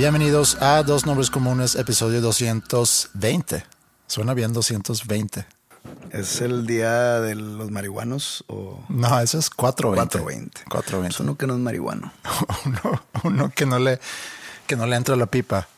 [0.00, 3.66] Bienvenidos a Dos Nombres Comunes, episodio 220.
[4.06, 5.44] Suena bien 220.
[6.10, 8.82] ¿Es el día de los marihuanos o...?
[8.88, 10.64] No, eso es 420.
[10.64, 10.64] 420.
[10.70, 11.14] 420.
[11.14, 12.14] Es uno que no es marihuano.
[12.64, 14.00] uno, uno que no le
[14.66, 15.68] que no le entra la pipa.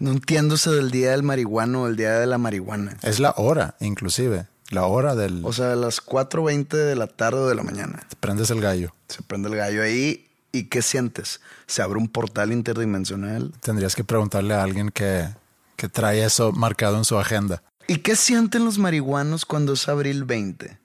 [0.00, 2.98] No entiendo eso del día del marihuano o el día de la marihuana.
[3.00, 4.48] Es la hora, inclusive.
[4.68, 5.42] La hora del...
[5.46, 8.04] O sea, a las 4.20 de la tarde o de la mañana.
[8.06, 8.92] Te prendes el gallo.
[9.08, 10.25] Se prende el gallo ahí.
[10.56, 11.40] ¿Y qué sientes?
[11.66, 13.52] ¿Se abre un portal interdimensional?
[13.60, 15.28] Tendrías que preguntarle a alguien que,
[15.76, 17.62] que trae eso marcado en su agenda.
[17.86, 20.78] ¿Y qué sienten los marihuanos cuando es abril 20?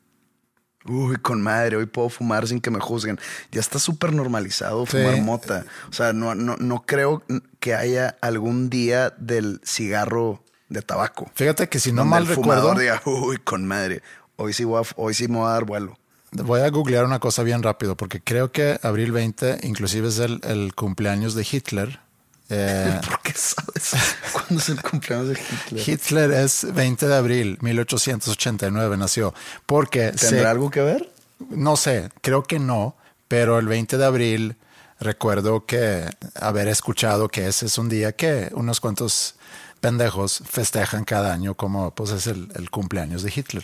[0.85, 3.19] Uy, con madre, hoy puedo fumar sin que me juzguen.
[3.51, 5.21] Ya está súper normalizado fumar Sí.
[5.21, 5.65] mota.
[5.89, 7.23] O sea, no, no, no creo
[7.59, 11.29] que haya algún día del cigarro de tabaco.
[11.35, 14.01] Fíjate que si no mal el recuerdo, fumador diga, uy, con madre,
[14.37, 15.97] hoy sí, voy a, hoy sí me voy a dar vuelo.
[16.31, 20.39] Voy a googlear una cosa bien rápido, porque creo que abril 20 inclusive es el,
[20.43, 21.99] el cumpleaños de Hitler.
[22.53, 23.91] Eh, ¿Por qué sabes
[24.33, 25.89] cuándo es el cumpleaños de Hitler?
[25.89, 29.33] Hitler es 20 de abril, 1889 nació.
[29.65, 31.09] Porque se- ¿Tendrá algo que ver?
[31.49, 32.97] No sé, creo que no,
[33.29, 34.55] pero el 20 de abril
[34.99, 39.35] recuerdo que haber escuchado que ese es un día que unos cuantos
[39.79, 43.63] pendejos festejan cada año como pues es el, el cumpleaños de Hitler.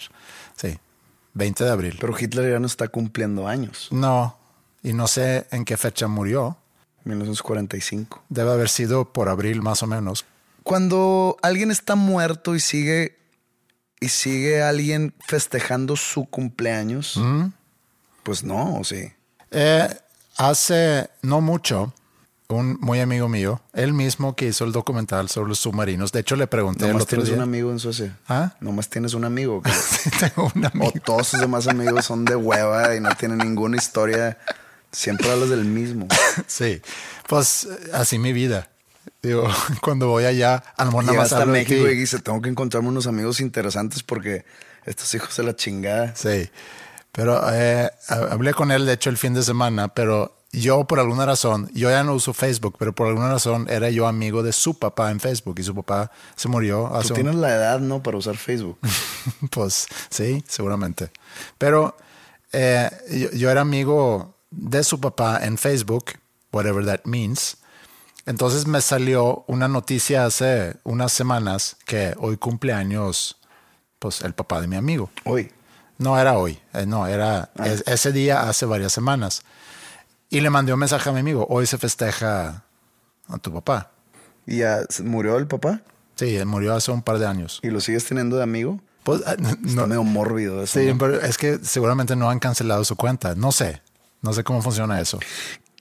[0.55, 0.79] Sí,
[1.37, 1.97] 20 de abril.
[1.99, 3.87] Pero Hitler ya no está cumpliendo años.
[3.91, 4.37] no,
[4.83, 6.57] y no sé en qué fecha murió.
[7.03, 8.23] 1945.
[8.29, 10.25] Debe haber sido por abril más o menos.
[10.63, 13.17] Cuando alguien está muerto y sigue
[13.99, 17.19] y sigue alguien festejando su cumpleaños,
[18.23, 19.11] pues no, o sí.
[19.51, 19.89] Eh,
[20.37, 21.93] hace no mucho,
[22.49, 26.35] un muy amigo mío, él mismo que hizo el documental sobre los submarinos, de hecho
[26.37, 27.35] le pregunté el Nomás otro tienes día.
[27.37, 28.17] un amigo en Suecia.
[28.29, 28.53] ¿Ah?
[28.61, 29.61] Nomás tienes un amigo.
[29.99, 30.87] Sí, tengo un amigo.
[30.95, 34.37] o todos sus demás amigos son de hueva y no tienen ninguna historia.
[34.91, 36.07] Siempre hablas del mismo.
[36.47, 36.81] Sí,
[37.27, 38.69] pues así mi vida.
[39.21, 39.47] Digo,
[39.81, 42.87] cuando voy allá, a lo mejor nada más de México y dice, tengo que encontrarme
[42.89, 44.45] unos amigos interesantes porque
[44.85, 46.15] estos hijos de la chingada.
[46.15, 46.49] Sí,
[47.11, 50.99] pero eh, ha- hablé con él, de hecho, el fin de semana, pero yo por
[50.99, 54.53] alguna razón, yo ya no uso Facebook, pero por alguna razón era yo amigo de
[54.53, 57.79] su papá en Facebook y su papá se murió hace Tú un- tienes la edad,
[57.79, 58.01] ¿no?
[58.03, 58.77] Para usar Facebook.
[59.51, 61.11] Pues sí, seguramente.
[61.57, 61.97] Pero
[62.53, 66.05] eh, yo, yo era amigo de su papá en Facebook,
[66.53, 67.57] whatever that means.
[68.25, 73.37] Entonces me salió una noticia hace unas semanas que hoy cumpleaños,
[73.99, 75.09] pues el papá de mi amigo.
[75.25, 75.51] Hoy.
[75.97, 79.41] No era hoy, eh, no, era es- ese día hace varias semanas.
[80.29, 82.65] Y le mandé un mensaje a mi amigo, hoy se festeja
[83.27, 83.91] a tu papá.
[84.45, 85.81] ¿Y ya murió el papá?
[86.15, 87.59] Sí, murió hace un par de años.
[87.63, 88.81] ¿Y lo sigues teniendo de amigo?
[89.03, 90.79] Pues, ah, no- Está medio mórbido eso.
[90.79, 90.97] Sí, ¿no?
[90.97, 93.35] pero es que seguramente no han cancelado su cuenta.
[93.35, 93.81] No sé.
[94.21, 95.19] No sé cómo funciona eso.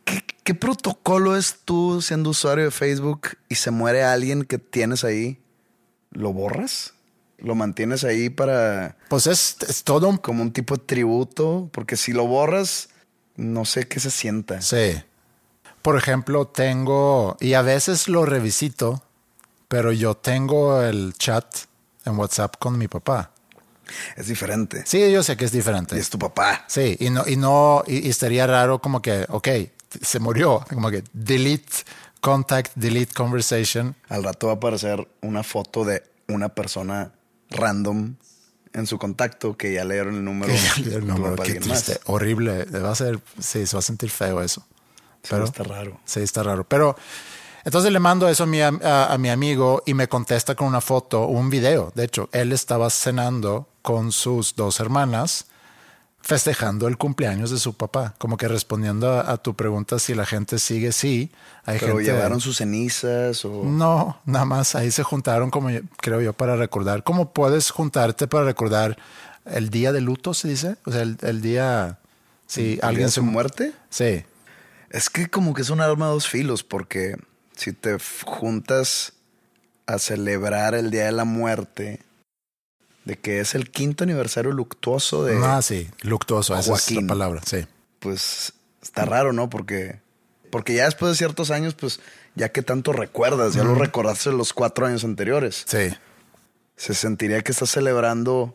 [0.04, 5.02] ¿Qué, qué protocolo es tú siendo usuario de Facebook y se muere alguien que tienes
[5.04, 5.40] ahí?
[6.10, 6.92] ¿Lo borras?
[7.38, 10.18] ¿Lo mantienes ahí para Pues es, es todo un...
[10.18, 11.68] como un tipo de tributo?
[11.72, 12.90] Porque si lo borras,
[13.36, 14.60] no sé qué se sienta.
[14.62, 15.02] Sí.
[15.82, 17.36] Por ejemplo, tengo...
[17.40, 19.02] Y a veces lo revisito,
[19.68, 21.46] pero yo tengo el chat
[22.04, 23.30] en WhatsApp con mi papá.
[24.16, 24.82] Es diferente.
[24.84, 25.96] Sí, yo sé que es diferente.
[25.96, 26.64] Y es tu papá.
[26.66, 29.48] Sí, y no, y no, y, y estaría raro como que, ok,
[30.02, 31.84] se murió, como que delete
[32.20, 33.94] contact, delete conversation.
[34.08, 37.12] Al rato va a aparecer una foto de una persona
[37.50, 38.16] random
[38.76, 40.52] en su contacto que ya leyeron el número.
[40.76, 41.62] El número, qué más.
[41.84, 42.66] triste, horrible.
[42.66, 44.64] Va a ser, sí, se va a sentir feo eso.
[45.28, 45.98] Pero está raro.
[46.04, 46.64] Sí, está raro.
[46.68, 46.94] Pero
[47.64, 50.80] entonces le mando eso a mi, a, a mi amigo y me contesta con una
[50.80, 51.90] foto, un video.
[51.94, 55.46] De hecho, él estaba cenando con sus dos hermanas,
[56.26, 58.14] festejando el cumpleaños de su papá.
[58.18, 61.30] Como que respondiendo a, a tu pregunta si la gente sigue, sí.
[61.64, 62.12] Hay Pero gente.
[62.12, 63.62] llevaron sus cenizas o.
[63.62, 67.04] No, nada más ahí se juntaron como yo- creo yo para recordar.
[67.04, 68.98] ¿Cómo puedes juntarte para recordar
[69.44, 70.76] el día de luto, se dice?
[70.84, 71.98] O sea, el, el día...
[72.48, 73.72] Si ¿El alguien día de se su muerte?
[73.90, 74.24] Sí.
[74.90, 77.16] Es que como que es un arma de dos filos, porque
[77.56, 79.12] si te juntas
[79.86, 82.00] a celebrar el Día de la Muerte,
[83.06, 85.38] de que es el quinto aniversario luctuoso de...
[85.42, 87.64] Ah, sí, luctuoso, esa es la palabra, sí.
[88.00, 89.48] Pues está raro, ¿no?
[89.48, 90.00] Porque,
[90.50, 92.00] porque ya después de ciertos años, pues
[92.34, 95.88] ya que tanto recuerdas, ya lo recordaste de los cuatro años anteriores, Sí,
[96.76, 98.54] se sentiría que estás celebrando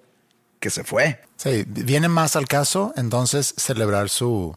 [0.59, 1.19] que se fue.
[1.37, 1.63] sí.
[1.65, 4.55] Viene más al caso entonces celebrar su,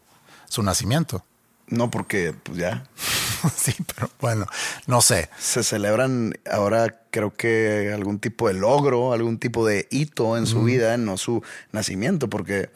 [0.50, 1.24] su nacimiento.
[1.68, 2.84] No, porque pues ya
[3.56, 4.46] sí, pero bueno,
[4.86, 5.30] no sé.
[5.38, 10.62] se celebran ahora creo que algún tipo de logro, algún tipo de hito en su
[10.64, 12.70] vida, no su nacimiento, porque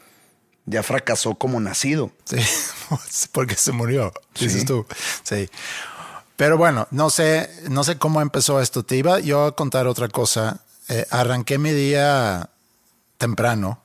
[0.66, 2.12] ya fracasó como nacido.
[2.24, 2.36] Sí,
[3.32, 4.66] porque se murió, dices Sí.
[4.66, 4.86] tú.
[5.22, 5.48] Sí.
[6.36, 8.84] Pero bueno, no sé, no sé cómo empezó esto.
[8.84, 10.60] Te iba yo a contar otra cosa.
[10.88, 12.48] Eh, arranqué mi día
[13.16, 13.82] temprano,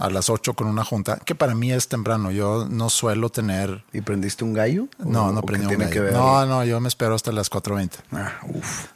[0.00, 2.30] a las 8 con una junta, que para mí es temprano.
[2.32, 3.84] Yo no suelo tener...
[3.92, 4.88] ¿Y prendiste un gallo?
[4.98, 5.90] No, ¿O- no prendí un gallo.
[5.92, 6.12] que ver?
[6.14, 7.90] No, no, yo me espero hasta las 4.20.
[8.12, 8.86] Ah, uf.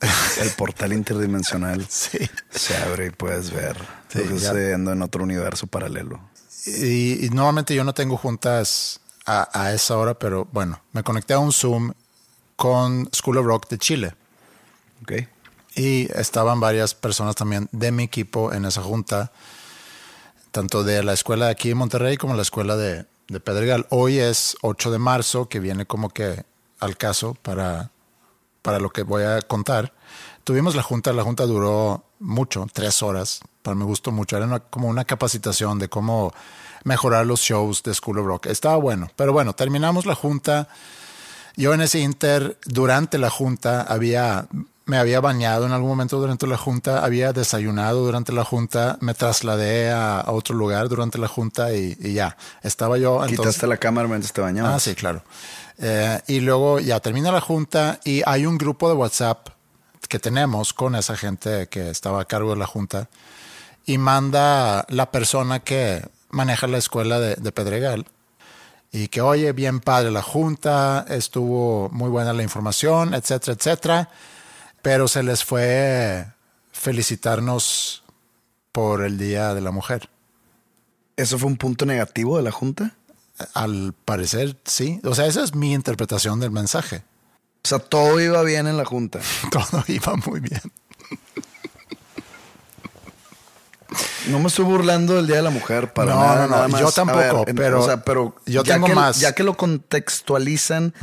[0.40, 2.18] El portal interdimensional Sí.
[2.50, 3.76] se abre y puedes ver
[4.08, 4.34] Sí, lo que ya.
[4.36, 6.18] está sucediendo en otro universo paralelo.
[6.66, 11.34] Y, y normalmente yo no tengo juntas a, a esa hora, pero bueno, me conecté
[11.34, 11.92] a un Zoom
[12.56, 14.14] con School of Rock de Chile.
[15.02, 15.12] ¿Ok?
[15.74, 19.30] Y estaban varias personas también de mi equipo en esa junta,
[20.52, 23.86] tanto de la escuela de aquí en Monterrey como la escuela de, de Pedregal.
[23.90, 26.44] Hoy es 8 de marzo, que viene como que
[26.78, 27.90] al caso para,
[28.62, 29.92] para lo que voy a contar.
[30.44, 34.36] Tuvimos la junta, la junta duró mucho, tres horas, para mi gusto mucho.
[34.36, 36.32] Era una- como una capacitación de cómo
[36.84, 38.46] mejorar los shows de School of Rock.
[38.46, 40.68] Estaba bueno, pero bueno, terminamos la junta.
[41.56, 44.48] Yo en ese inter, durante la junta, había,
[44.92, 49.14] me había bañado en algún momento durante la junta, había desayunado durante la junta, me
[49.14, 53.14] trasladé a, a otro lugar durante la junta y, y ya, estaba yo.
[53.20, 54.74] Quitaste Entonces, la cámara mientras te bañabas.
[54.74, 55.24] ah, sí, claro.
[55.78, 59.48] Eh, y luego ya termina la junta y hay un grupo de WhatsApp
[60.10, 63.08] que tenemos con esa gente que estaba a cargo de la junta
[63.86, 68.04] y manda la persona que maneja la escuela de, de Pedregal
[68.92, 74.10] y que oye, bien padre la junta, estuvo muy buena la información, etcétera, etcétera,
[74.82, 76.26] pero se les fue
[76.72, 78.02] felicitarnos
[78.72, 80.10] por el Día de la Mujer.
[81.16, 82.96] ¿Eso fue un punto negativo de la junta?
[83.54, 85.00] Al parecer, sí.
[85.04, 87.04] O sea, esa es mi interpretación del mensaje.
[87.64, 89.20] O sea, todo iba bien en la junta.
[89.52, 90.60] Todo iba muy bien.
[94.28, 96.68] No me estoy burlando del Día de la Mujer para No, nada, no, no, nada
[96.68, 96.80] más.
[96.80, 99.20] yo tampoco, pero o sea, pero yo ya tengo que, más.
[99.20, 100.94] Ya que lo contextualizan,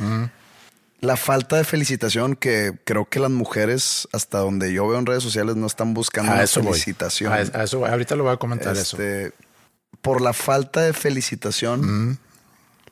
[1.02, 5.24] la falta de felicitación que creo que las mujeres, hasta donde yo veo en redes
[5.24, 7.32] sociales, no están buscando una felicitación.
[7.32, 7.90] A, a eso voy.
[7.90, 8.98] Ahorita lo voy a comentar eso.
[8.98, 9.34] Este,
[10.02, 12.20] Por la falta de felicitación,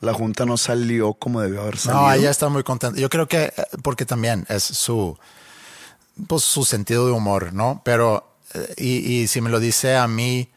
[0.00, 2.02] la junta no salió como debió haber salido.
[2.02, 2.98] No, ella está muy contenta.
[2.98, 5.18] Yo creo que eh, porque también es su
[6.26, 7.82] pues su sentido de humor, ¿no?
[7.84, 10.48] Pero eh, y, y si me lo dice a mí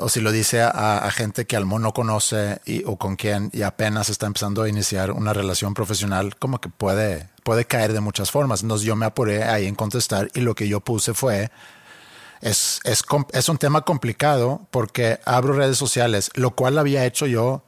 [0.00, 3.50] o si lo dice a, a gente que Almo no conoce y, o con quien
[3.52, 8.00] y apenas está empezando a iniciar una relación profesional, como que puede puede caer de
[8.00, 8.62] muchas formas.
[8.62, 11.50] Entonces yo me apuré ahí en contestar y lo que yo puse fue
[12.40, 13.02] es, es,
[13.32, 17.62] es un tema complicado porque abro redes sociales, lo cual había hecho yo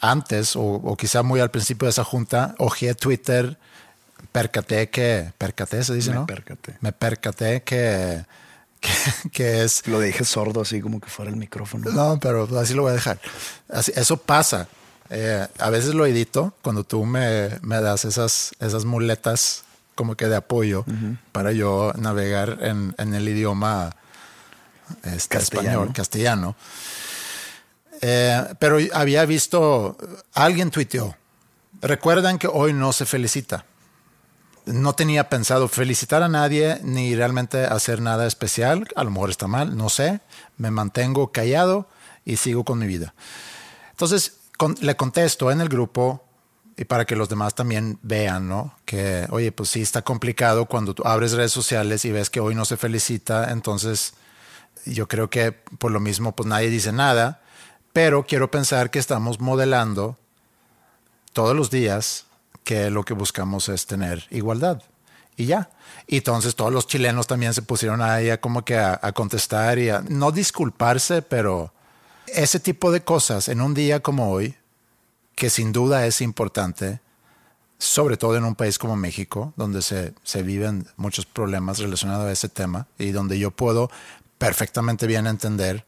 [0.00, 3.58] antes o, o quizá muy al principio de esa junta, ojeé Twitter,
[4.32, 6.26] percaté que, percaté se dice, Me ¿no?
[6.26, 6.76] percaté.
[6.80, 8.24] Me percaté que,
[8.80, 8.90] que,
[9.32, 11.90] que es, Lo dije sordo, así como que fuera el micrófono.
[11.90, 13.20] no, pero así lo voy a dejar.
[13.68, 14.68] Así, eso pasa.
[15.10, 19.64] Eh, a veces lo edito cuando tú me, me das esas, esas muletas
[19.96, 20.84] como que de apoyo
[21.32, 23.94] para yo navegar en, en el idioma
[25.02, 25.68] este, Castellano.
[25.68, 26.56] español, castellano.
[28.00, 29.96] Eh, pero había visto,
[30.32, 31.14] alguien tuiteó,
[31.82, 33.66] recuerdan que hoy no se felicita.
[34.72, 38.86] No tenía pensado felicitar a nadie ni realmente hacer nada especial.
[38.96, 40.20] A lo mejor está mal, no sé.
[40.56, 41.88] Me mantengo callado
[42.24, 43.14] y sigo con mi vida.
[43.90, 44.38] Entonces
[44.80, 46.24] le contesto en el grupo
[46.76, 48.74] y para que los demás también vean, ¿no?
[48.86, 52.54] Que, oye, pues sí está complicado cuando tú abres redes sociales y ves que hoy
[52.54, 54.14] no se felicita, entonces
[54.86, 57.42] Yo creo que por lo mismo, pues nadie dice nada,
[57.92, 60.16] pero quiero pensar que estamos modelando
[61.32, 62.26] todos los días
[62.70, 64.80] que lo que buscamos es tener igualdad.
[65.36, 65.70] Y ya.
[66.06, 69.90] Y entonces todos los chilenos también se pusieron a como que a, a contestar y
[69.90, 71.74] a no disculparse, pero
[72.28, 74.54] ese tipo de cosas en un día como hoy,
[75.34, 77.00] que sin duda es importante,
[77.76, 82.30] sobre todo en un país como México, donde se, se viven muchos problemas relacionados a
[82.30, 83.90] ese tema y donde yo puedo
[84.38, 85.84] perfectamente bien entender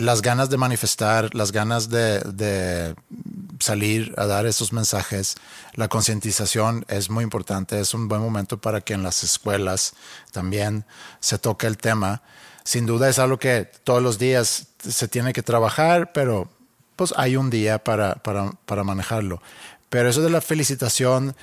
[0.00, 2.94] las ganas de manifestar, las ganas de, de
[3.58, 5.36] salir a dar esos mensajes.
[5.74, 9.94] La concientización es muy importante, es un buen momento para que en las escuelas
[10.32, 10.84] también
[11.20, 12.22] se toque el tema.
[12.64, 16.48] Sin duda es algo que todos los días se tiene que trabajar, pero
[16.96, 19.42] pues hay un día para, para, para manejarlo.
[19.88, 21.34] Pero eso de la felicitación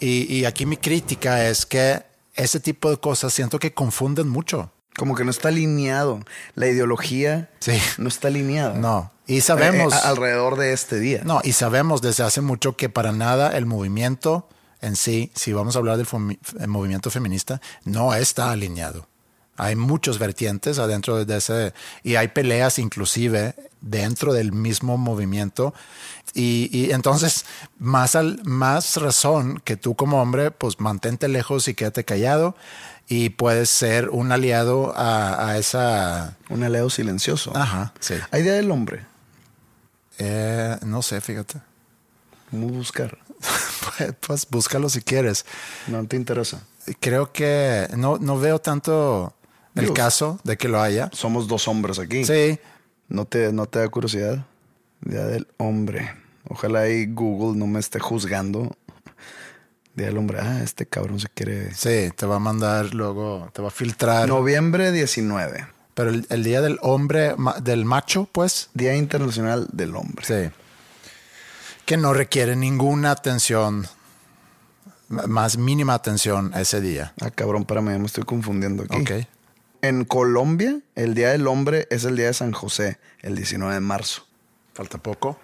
[0.00, 2.02] y, y aquí mi crítica es que
[2.34, 4.70] ese tipo de cosas siento que confunden mucho.
[4.96, 6.20] Como que no está alineado.
[6.54, 7.78] La ideología Sí.
[7.98, 8.74] no está alineada.
[8.74, 9.12] No.
[9.26, 9.92] Y sabemos.
[9.92, 11.22] Eh, eh, alrededor de este día.
[11.24, 14.48] No, y sabemos desde hace mucho que para nada el movimiento
[14.80, 16.06] en sí, si vamos a hablar del
[16.68, 19.08] movimiento feminista, no está alineado.
[19.56, 21.72] Hay muchos vertientes adentro de ese,
[22.02, 25.72] y hay peleas inclusive dentro del mismo movimiento.
[26.34, 27.46] Y, y entonces,
[27.78, 32.54] más, al, más razón que tú como hombre, pues mantente lejos y quédate callado
[33.08, 36.36] y puedes ser un aliado a, a esa...
[36.48, 37.52] Un aleo silencioso.
[37.56, 38.14] Ajá, sí.
[38.30, 39.04] Hay día del hombre.
[40.18, 41.60] Eh, no sé, fíjate.
[42.50, 43.18] ¿Cómo buscar?
[43.96, 45.44] Pues, pues búscalo si quieres.
[45.86, 46.62] No te interesa.
[47.00, 49.34] Creo que no, no veo tanto
[49.74, 51.10] el caso de que lo haya.
[51.12, 52.24] Somos dos hombres aquí.
[52.24, 52.58] Sí,
[53.08, 54.44] ¿No te, ¿No te da curiosidad?
[55.00, 56.12] Día del hombre.
[56.48, 58.76] Ojalá ahí Google no me esté juzgando.
[59.96, 60.38] Día del hombre.
[60.40, 61.74] Ah, este cabrón se quiere.
[61.74, 64.28] sí, te va a mandar luego, te va a filtrar.
[64.28, 65.66] Noviembre 19.
[65.94, 70.24] Pero el, el día del hombre, del macho, pues, Día Internacional del Hombre.
[70.24, 70.50] sí.
[71.86, 73.86] Que no requiere ninguna atención,
[75.08, 77.14] más mínima atención ese día.
[77.20, 79.00] Ah, cabrón, para mí me estoy confundiendo aquí.
[79.00, 79.26] Ok.
[79.82, 83.80] En Colombia, el Día del Hombre es el Día de San José, el 19 de
[83.80, 84.26] marzo.
[84.74, 85.38] Falta poco.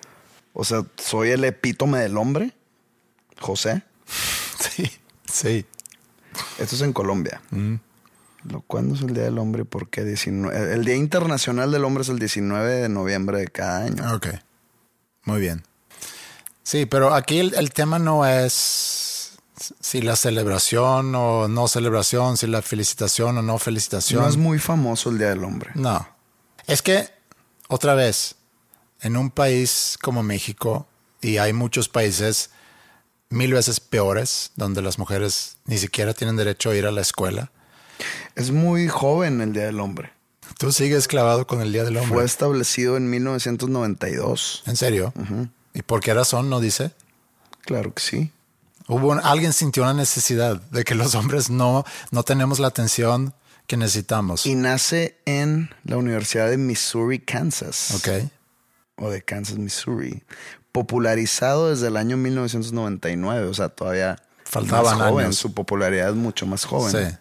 [0.52, 2.52] O sea, soy el epítome del hombre,
[3.40, 3.82] José.
[4.70, 4.90] Sí,
[5.26, 5.66] sí.
[6.58, 7.40] Esto es en Colombia.
[8.44, 9.64] Lo- ¿Cuándo es el Día del Hombre?
[9.64, 10.04] ¿Por qué?
[10.04, 10.74] 19?
[10.74, 14.14] El Día Internacional del Hombre es el 19 de noviembre de cada año.
[14.14, 14.28] Ok.
[15.24, 15.64] Muy bien.
[16.62, 19.38] Sí, pero aquí el, el tema no es
[19.80, 24.22] si la celebración o no celebración, si la felicitación o no felicitación.
[24.22, 25.70] No es muy famoso el Día del Hombre.
[25.74, 26.08] No.
[26.66, 27.08] Es que,
[27.68, 28.36] otra vez,
[29.00, 30.86] en un país como México,
[31.20, 32.50] y hay muchos países
[33.32, 37.50] mil veces peores, donde las mujeres ni siquiera tienen derecho a ir a la escuela,
[38.34, 40.12] Es muy joven el Día del Hombre.
[40.58, 42.12] tú sigues clavado con el Día del Hombre.
[42.14, 44.62] Fue establecido en 1992.
[44.66, 45.12] ¿En serio?
[45.74, 46.92] ¿Y por qué razón no dice?
[47.62, 48.30] Claro que sí.
[48.88, 53.32] Hubo alguien sintió una necesidad de que los hombres no, no tenemos la atención
[53.66, 54.44] que necesitamos.
[54.44, 57.92] Y nace en la Universidad de Missouri, Kansas.
[57.94, 58.28] ok.
[58.96, 60.22] O de Kansas, Missouri.
[60.72, 63.46] Popularizado desde el año 1999.
[63.46, 65.24] O sea, todavía Faltaban más joven.
[65.26, 65.36] años.
[65.36, 66.90] Su popularidad es mucho más joven.
[66.92, 67.16] Sí.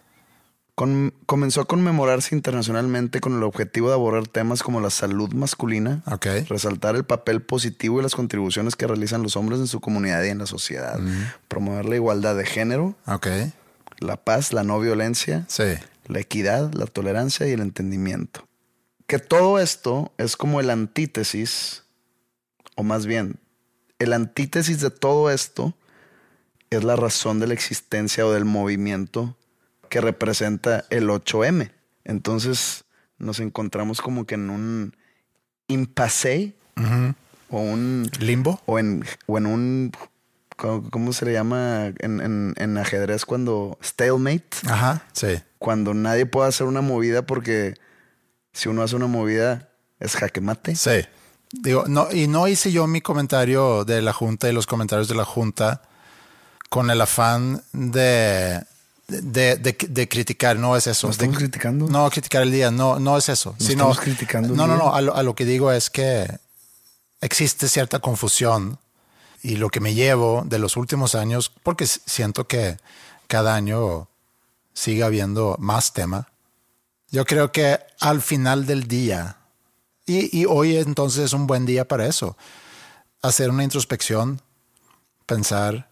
[0.75, 6.01] Con- comenzó a conmemorarse internacionalmente con el objetivo de abordar temas como la salud masculina,
[6.47, 10.29] resaltar el papel positivo y las contribuciones que realizan los hombres en su comunidad y
[10.29, 10.97] en la sociedad,
[11.49, 12.95] promover la igualdad de género,
[13.99, 15.65] la paz, la no violencia, Sí.
[16.07, 18.47] la equidad, la tolerancia y el entendimiento.
[19.07, 21.83] Que todo esto es como el antítesis,
[22.81, 23.35] o más bien,
[23.99, 25.75] el antítesis de todo esto
[26.71, 29.37] es la razón de la existencia o del movimiento
[29.89, 31.71] que representa el 8M.
[32.05, 32.85] Entonces
[33.19, 34.95] nos encontramos como que en un
[35.67, 36.55] impasse
[37.49, 38.59] o un ¿Limbo?
[38.65, 39.91] o en, o en un
[40.55, 44.57] ¿cómo, cómo se le llama en, en- en ajedrez cuando stalemate?
[44.67, 45.03] Ajá.
[45.13, 45.39] Sí.
[45.59, 47.75] Cuando nadie puede hacer una movida porque
[48.53, 49.69] si uno hace una movida
[49.99, 50.75] es jaque mate.
[50.75, 51.01] Sí.
[51.53, 55.15] Digo, no, y no hice yo mi comentario de la Junta y los comentarios de
[55.15, 55.81] la Junta
[56.69, 58.63] con el afán de,
[59.07, 61.07] de, de- de criticar, no es eso.
[61.07, 61.87] ¿No estamos criticando?
[61.87, 63.55] No, criticar el día, no, no es eso.
[63.59, 66.39] ¿No sino- estamos criticando No, no, no, a lo, a lo que digo es que
[67.19, 68.79] existe cierta confusión
[69.43, 72.77] y lo que me llevo de los últimos años, porque siento que
[73.27, 74.07] cada año
[74.73, 76.29] sigue habiendo más tema.
[77.09, 79.35] Yo creo que al final del día,
[80.05, 82.37] y, y hoy entonces es un buen día para eso,
[83.21, 84.41] hacer una introspección,
[85.25, 85.89] pensar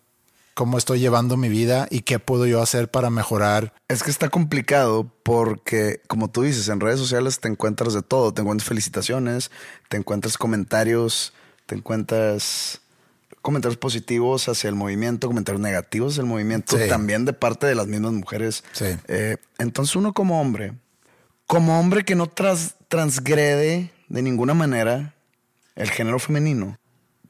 [0.54, 3.74] cómo estoy llevando mi vida y qué puedo yo hacer para mejorar.
[3.88, 8.34] Es que está complicado porque, como tú dices, en redes sociales te encuentras de todo.
[8.34, 9.52] Te encuentras felicitaciones,
[9.88, 11.32] te encuentras comentarios,
[11.66, 12.82] te encuentras
[13.42, 16.90] comentarios positivos hacia el movimiento, comentarios negativos hacia el movimiento, Sí.
[16.90, 18.66] también de parte de las mismas mujeres.
[18.74, 18.88] Sí.
[19.08, 20.74] Eh, entonces uno como hombre,
[21.48, 25.14] como hombre que no tras- transgrede de ninguna manera
[25.76, 26.78] el género femenino,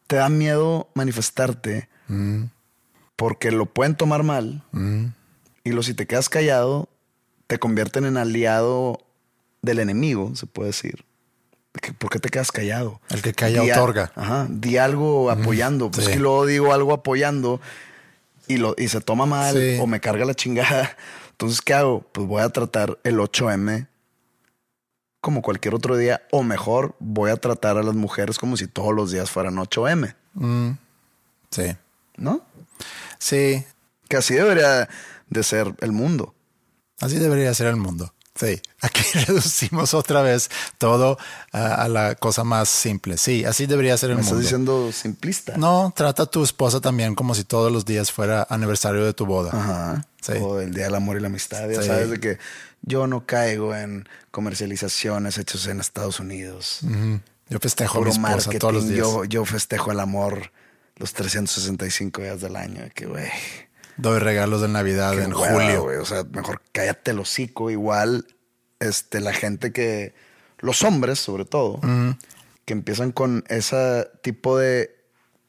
[0.07, 1.87] te da miedo manifestarte
[3.15, 4.63] porque lo pueden tomar mal
[5.63, 6.89] y lo si te quedas callado
[7.47, 8.99] te convierten en aliado
[9.61, 11.03] del enemigo, se puede decir.
[11.97, 12.99] ¿Por qué te quedas callado?
[13.09, 14.11] El que calla Di otorga.
[14.15, 15.89] Ajá, di algo apoyando.
[15.91, 16.13] Pues sí.
[16.13, 17.59] que luego digo algo apoyando
[18.47, 19.77] y, lo, y se toma mal Sí.
[19.79, 20.95] o me carga la chingada.
[21.31, 22.01] Entonces, ¿qué hago?
[22.11, 23.87] Pues voy a tratar el 8M
[25.21, 28.93] como cualquier otro día o mejor voy a tratar a las mujeres como si todos
[28.93, 30.15] los días fueran 8M,
[31.51, 31.75] Sí.
[32.17, 32.41] ¿no?
[33.17, 33.65] Sí,
[34.07, 34.87] Que así debería
[35.29, 36.33] de ser el mundo.
[36.99, 38.13] así debería ser el mundo.
[38.35, 41.17] Sí, aquí reducimos otra vez todo
[41.51, 43.17] a, a la cosa más simple.
[43.17, 44.35] Sí, así debería ser el Me mundo.
[44.37, 45.57] estás diciendo simplista.
[45.57, 49.25] No, trata a tu esposa también como si todos los días fuera aniversario de tu
[49.25, 49.51] boda.
[49.53, 50.05] Ajá.
[50.21, 50.33] Sí.
[50.39, 51.69] O el Día del Amor y la Amistad.
[51.69, 51.87] Ya Sí.
[51.87, 52.37] sabes de que
[52.81, 56.81] yo no caigo en comercializaciones hechas en Estados Unidos.
[57.49, 58.99] Yo festejo a mi esposa todos los días.
[58.99, 60.51] Yo, yo festejo el amor
[60.95, 62.83] los 365 días del año.
[62.93, 63.29] Que, güey.
[63.97, 66.01] Doy regalos de Navidad en hueva, julio.
[66.01, 67.69] O sea, mejor cállate el hocico.
[67.69, 68.27] Igual,
[68.79, 70.13] este, la gente que.
[70.61, 71.79] Los hombres, sobre todo,
[72.65, 74.93] que empiezan con ese tipo de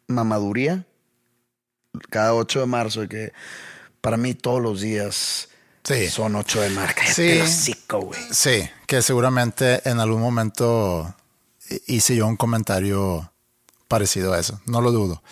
[0.07, 0.87] mamaduría
[2.09, 3.33] cada 8 de marzo, que
[4.01, 5.50] para mí todos los días
[5.85, 6.09] Sí.
[6.09, 6.75] son 8 de.
[6.75, 7.41] Cállate Sí.
[7.41, 8.21] hocico, güey.
[8.33, 11.15] Sí, que seguramente en algún momento
[11.87, 13.33] hice yo un comentario
[13.89, 15.23] parecido a eso, no lo dudo.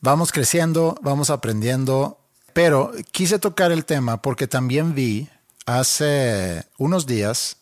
[0.00, 2.18] Vamos creciendo, vamos aprendiendo,
[2.52, 5.28] pero quise tocar el tema porque también vi
[5.64, 7.56] hace unos días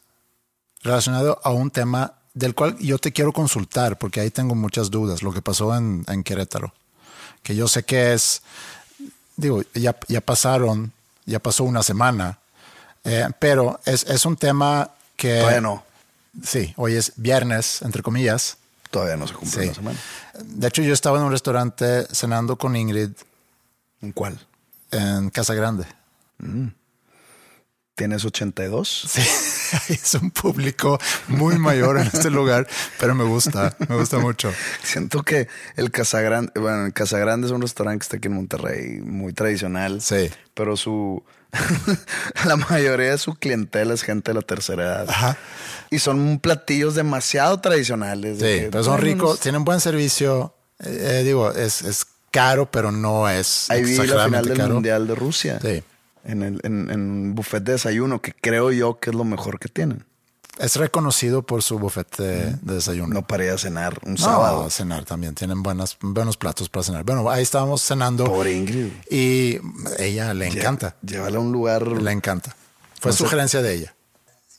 [0.83, 5.23] relacionado a un tema del cual yo te quiero consultar porque ahí tengo muchas dudas,
[5.23, 6.73] lo que pasó en, en Querétaro,
[7.43, 8.43] que yo sé que es,
[9.37, 10.93] digo, ya, ya pasaron,
[11.31, 12.39] ya pasó una semana,
[13.05, 15.39] eh, pero es, es un tema que...
[15.39, 15.85] Todavía no.
[16.45, 18.57] Sí, hoy es viernes, entre comillas.
[18.91, 19.67] Todavía no se cumple Sí.
[19.67, 19.99] una semana.
[20.45, 23.11] De hecho, yo estaba en un restaurante cenando con Ingrid
[24.03, 24.39] ¿En cuál?
[24.91, 25.85] en Casa Grande.
[28.01, 29.09] ¿Tienes 82?
[29.11, 29.21] Sí,
[29.93, 32.67] es un público muy mayor en este lugar,
[32.99, 34.51] pero me gusta, me gusta mucho.
[34.83, 39.01] Siento que el Casagrande, bueno, el Casagrande es un restaurante que está aquí en Monterrey,
[39.03, 40.01] muy tradicional.
[40.01, 40.31] Sí.
[40.55, 41.23] Pero su,
[42.47, 45.11] la mayoría de su clientela es gente de la tercera edad.
[45.11, 45.37] Ajá.
[45.91, 48.39] Y son platillos demasiado tradicionales.
[48.39, 50.55] de Sí, que, pero son bueno, ricos, tienen buen servicio.
[50.79, 54.73] Eh, eh, digo, es, es caro, pero no es Ahí vi la final del caro.
[54.73, 55.59] Mundial de Rusia.
[55.61, 55.83] Sí.
[56.25, 59.69] En, el, en, en buffet de desayuno, que creo yo que es lo mejor que
[59.69, 60.05] tienen.
[60.59, 63.15] Es reconocido por su bufete de, de desayuno.
[63.15, 64.65] No para ir a cenar un No, sábado.
[64.65, 65.35] a cenar también.
[65.35, 67.05] Tienen buenas, buenos platos para cenar.
[67.05, 68.25] Bueno, ahí estábamos cenando.
[68.27, 68.89] Pobre Ingrid.
[69.11, 69.59] Y
[69.99, 70.97] ella le encanta.
[71.03, 71.87] Llévala a un lugar.
[71.87, 72.55] Le encanta.
[73.01, 73.25] Fue No sé.
[73.25, 73.95] sugerencia de ella.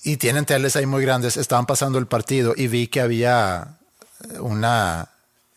[0.03, 1.37] Y tienen teles ahí muy grandes.
[1.37, 3.77] Estaban pasando el partido y vi que había
[4.39, 5.09] una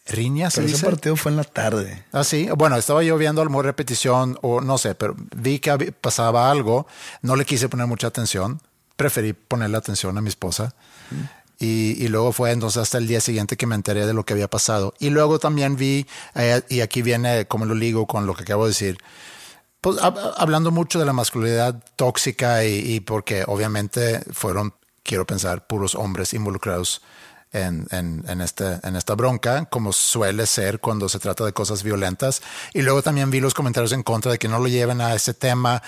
[0.07, 0.87] riña, ¿se Pero ese dice?
[0.87, 2.05] partido fue en la tarde.
[2.13, 2.49] Ah, sí.
[2.57, 6.51] Bueno, estaba yo viendo a lo mejor repetición o no sé, pero vi que pasaba
[6.51, 6.87] algo.
[7.23, 8.61] No le quise poner mucha atención.
[8.97, 10.75] Preferí ponerle atención a mi esposa.
[11.59, 14.35] Y, y luego fue entonces hasta el día siguiente que me enteré de lo que
[14.35, 14.93] había pasado.
[14.99, 18.65] Y luego también vi, eh, y aquí viene como lo ligo con lo que acabo
[18.65, 18.99] de decir,
[19.81, 25.67] pues hab- hablando mucho de la masculinidad tóxica y, y porque obviamente fueron, quiero pensar,
[25.67, 27.03] puros hombres involucrados
[27.55, 31.83] en, en, en, este, en esta bronca, como suele ser cuando se trata de cosas
[31.83, 32.43] violentas.
[32.75, 35.33] Y luego también vi los comentarios en contra de que no lo lleven a ese
[35.33, 35.83] tema.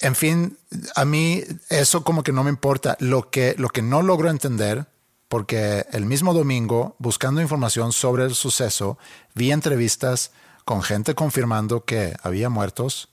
[0.00, 0.58] En fin,
[0.94, 2.96] a mí eso como que no me importa.
[3.00, 4.86] Lo que, lo que no logro entender,
[5.28, 8.98] porque el mismo domingo, buscando información sobre el suceso,
[9.34, 10.32] vi entrevistas
[10.64, 13.08] con gente confirmando que había muertos,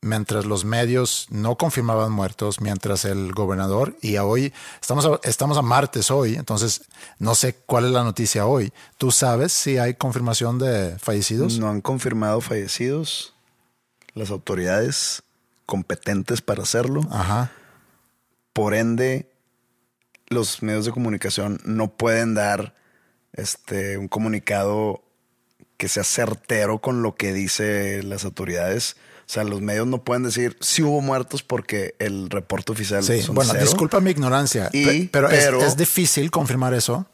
[0.00, 5.58] mientras los medios no confirmaban muertos, mientras el gobernador, y a hoy, estamos a, estamos
[5.58, 6.82] a martes hoy, entonces
[7.18, 8.72] no sé cuál es la noticia hoy.
[8.98, 11.58] ¿Tú sabes si hay confirmación de fallecidos?
[11.58, 13.34] No han confirmado fallecidos.
[14.14, 15.22] Las autoridades
[15.66, 17.02] competentes para hacerlo.
[17.10, 17.52] Ajá.
[18.52, 19.30] Por ende,
[20.28, 22.74] los medios de comunicación no pueden dar
[23.32, 25.02] este, un comunicado
[25.76, 28.96] que sea certero con lo que dice las autoridades.
[29.26, 33.22] O sea, los medios no pueden decir si hubo muertos porque el reporte oficial Sí,
[33.22, 33.64] son bueno, cero.
[33.64, 37.06] disculpa mi ignorancia, Y- pe- pero, es- pero- es, difícil confirmar eso.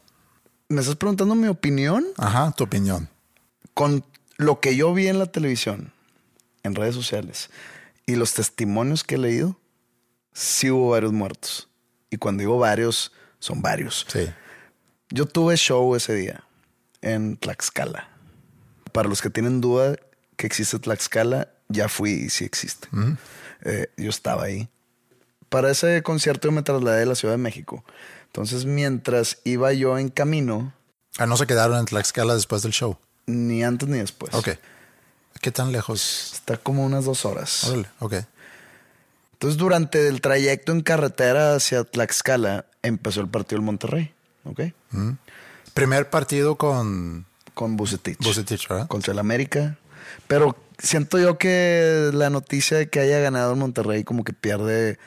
[0.69, 2.05] ¿Me estás preguntando mi opinión?
[2.17, 3.09] Ajá, tu opinión.
[3.73, 4.05] Con
[4.37, 5.91] lo que yo vi en la televisión,
[6.61, 7.49] en redes sociales
[8.05, 9.57] y los testimonios que he leído,
[10.33, 11.67] sí hubo varios muertos.
[12.11, 14.05] Y cuando digo varios, son varios.
[14.07, 14.29] Sí.
[15.09, 16.43] Yo tuve show ese día
[17.01, 18.09] en Tlaxcala.
[18.91, 19.95] Para los que tienen duda
[20.37, 22.87] que existe Tlaxcala, ya fui y sí existe.
[23.65, 24.69] Eh, yo estaba ahí.
[25.49, 27.83] Para ese concierto yo me trasladé de la Ciudad de México.
[28.27, 30.73] Entonces, mientras iba yo en camino,
[31.19, 32.97] Ah, no se quedaron en Tlaxcala después del show.
[33.27, 34.33] ni antes ni después.
[34.33, 34.49] Ok.
[35.41, 36.31] ¿Qué tan lejos?
[36.33, 37.65] Está como unas dos horas.
[37.65, 38.13] Órale, ok.
[39.33, 44.13] Entonces, durante el trayecto en carretera hacia Tlaxcala, empezó el partido del Monterrey.
[44.45, 44.61] ¿Ok?
[45.73, 48.17] Primer partido con Con Bucetich.
[48.19, 48.87] Bucetich, ¿verdad?
[48.87, 49.77] contra el América.
[50.27, 54.99] Pero siento yo que la noticia de que haya ganado el Monterrey como que pierde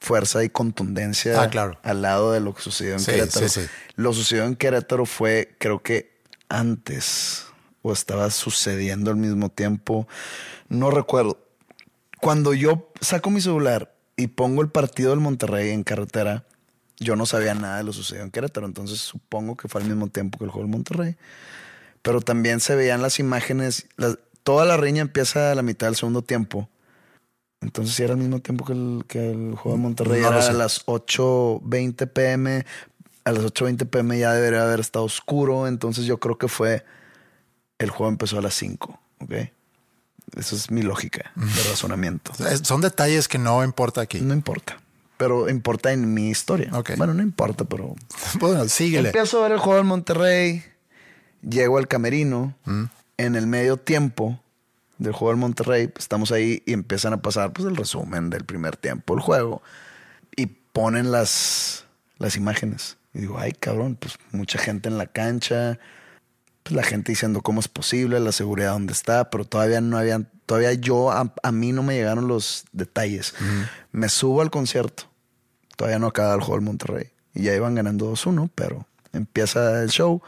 [0.00, 1.78] fuerza y contundencia Ah, claro.
[1.82, 3.48] al lado de lo que sucedió en Sí, Querétaro.
[3.48, 3.66] sí, sí.
[3.96, 6.12] Lo sucedió en Querétaro fue, creo que
[6.48, 7.46] antes
[7.82, 10.06] o estaba sucediendo al mismo tiempo.
[10.68, 11.38] No recuerdo.
[12.20, 16.44] Cuando yo saco mi celular y pongo el partido del Monterrey en carretera,
[16.98, 18.66] yo no sabía nada de lo sucedido en Querétaro.
[18.66, 21.16] Entonces supongo que fue al mismo tiempo que el juego del Monterrey
[22.02, 23.86] pero también se veían las imágenes.
[24.42, 26.68] Toda la riña empieza a la mitad del segundo tiempo.
[27.60, 30.42] Entonces, si era al mismo tiempo que el, que el juego de Monterrey, No era
[30.42, 30.50] sé.
[30.50, 32.64] a las 8.20 pm.
[33.24, 35.68] A las 8.20 pm ya debería haber estado oscuro.
[35.68, 36.84] Entonces, yo creo que fue.
[37.78, 38.98] El juego empezó a las 5.
[39.20, 39.32] ¿Ok?
[40.36, 42.32] Esa es mi lógica de razonamiento.
[42.62, 44.20] Son detalles que no importa aquí.
[44.20, 44.78] No importa.
[45.18, 46.70] Pero importa en mi historia.
[46.72, 46.92] Ok.
[46.96, 47.94] Bueno, no importa, pero
[48.40, 49.10] Bueno, síguele.
[49.10, 50.64] Empiezo a ver el juego del Monterrey.
[51.48, 52.54] Llego al camerino.
[52.64, 52.84] Mm.
[53.22, 54.40] En el medio tiempo
[54.98, 58.44] del juego del Monterrey, pues, estamos ahí y empiezan a pasar pues, el resumen del
[58.44, 59.62] primer tiempo del juego.
[60.34, 61.84] Y ponen las,
[62.18, 62.96] las imágenes.
[63.14, 65.78] Y digo, ay, cabrón, pues mucha gente en la cancha.
[66.64, 70.28] Pues la gente diciendo cómo es posible, la seguridad dónde está, pero todavía no habían,
[70.46, 73.34] todavía yo, a, a mí no me llegaron los detalles.
[73.92, 75.04] Me subo al concierto.
[75.76, 77.10] Todavía no acaba el juego del Monterrey.
[77.34, 80.22] Y ya iban ganando 2-1, pero empieza el show.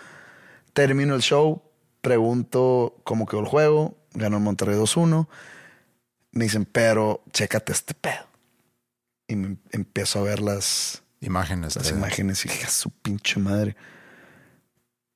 [0.72, 1.60] Termino el show,
[2.04, 3.96] pregunto cómo quedó el juego.
[4.12, 5.26] Ganó el Monterrey 2-1.
[6.30, 8.26] Me dicen, pero chécate este pedo.
[9.26, 11.74] Y me empiezo a ver las, Imágenes.
[11.76, 13.74] las imágenes y dije, "A su pinche madre.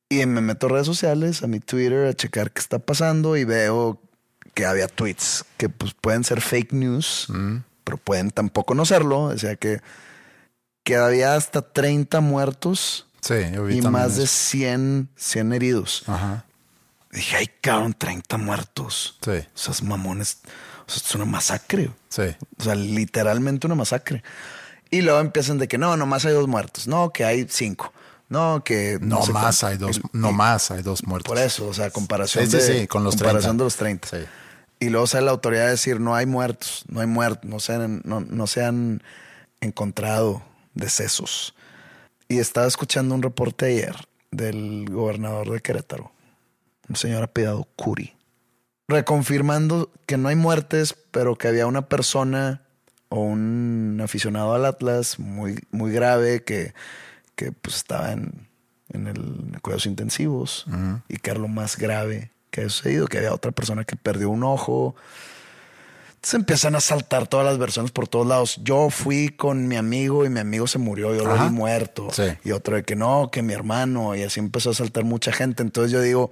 [0.08, 3.44] Y me meto a redes sociales, a mi Twitter, a checar qué está pasando y
[3.44, 4.00] veo
[4.54, 7.58] que había tweets que pues pueden ser fake news, Mm.
[7.84, 9.24] pero pueden tampoco no serlo.
[9.24, 9.80] O sea que,
[10.84, 13.34] que había hasta 30 muertos Sí,
[13.70, 14.32] y más de eso.
[14.32, 16.04] 100, 100 heridos.
[16.06, 16.46] Ajá.
[17.10, 19.18] Dije, ay, cabrón, 30 muertos.
[19.22, 20.38] Sí, O sea, mamones.
[20.86, 21.90] O sea, es una masacre.
[22.08, 22.22] sí.
[22.58, 24.22] O sea, literalmente una masacre.
[24.90, 26.86] Y luego empiezan de que no, nomás hay dos muertos.
[26.86, 27.92] No, que hay cinco.
[28.30, 31.28] No, que No, sé más hay dos, no y- más hay dos muertos.
[31.28, 33.62] Por eso, o sea, comparación Sí, sí, de, sí, con los comparación 30.
[33.62, 34.08] de los 30.
[34.08, 34.16] Sí.
[34.80, 37.72] Y luego sale la autoridad a decir, no hay muertos, no hay muertos, no se
[37.74, 39.02] han, no, no se han
[39.60, 40.42] encontrado
[40.74, 41.54] decesos.
[42.28, 43.96] Y estaba escuchando un reporte ayer
[44.30, 46.12] del gobernador de Querétaro,
[46.88, 48.14] un señor apellidado Curi,
[48.88, 52.62] reconfirmando que no hay muertes, pero que había una persona
[53.08, 56.74] o un aficionado al Atlas muy, muy grave que,
[57.36, 58.48] que pues estaba en,
[58.92, 60.66] en el cuidados intensivos
[61.08, 64.30] y que era lo más grave que ha sucedido, que había otra persona que perdió
[64.30, 64.94] un ojo.
[66.22, 68.60] Se empiezan a saltar todas las versiones por todos lados.
[68.62, 72.08] Yo fui con mi amigo y mi amigo se murió, yo lo vi muerto.
[72.12, 72.24] Sí.
[72.44, 74.16] Y otro de que no, que mi hermano.
[74.16, 75.62] Y así empezó a saltar mucha gente.
[75.62, 76.30] Entonces yo digo,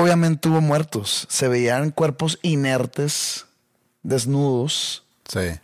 [0.00, 1.26] obviamente hubo muertos.
[1.28, 3.46] Se veían cuerpos inertes,
[4.02, 5.58] desnudos, Sí.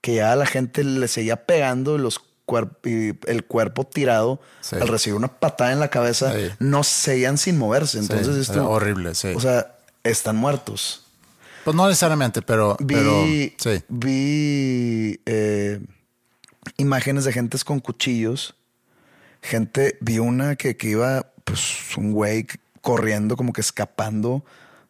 [0.00, 4.76] que ya la gente le seguía pegando los cuerp- y el cuerpo tirado Sí.
[4.76, 6.48] al recibir una patada en la cabeza Sí.
[6.58, 7.98] no seguían sin moverse.
[7.98, 9.28] Entonces esto, era horrible, sí.
[9.36, 11.04] O sea, están muertos.
[11.64, 13.22] Pues no necesariamente, pero, Vi, pero
[13.58, 13.84] sí.
[13.88, 15.80] vi eh,
[16.78, 18.54] imágenes de gentes con cuchillos.
[19.42, 22.46] Gente, vi una que, que iba, pues, un güey
[22.80, 24.44] corriendo, como que escapando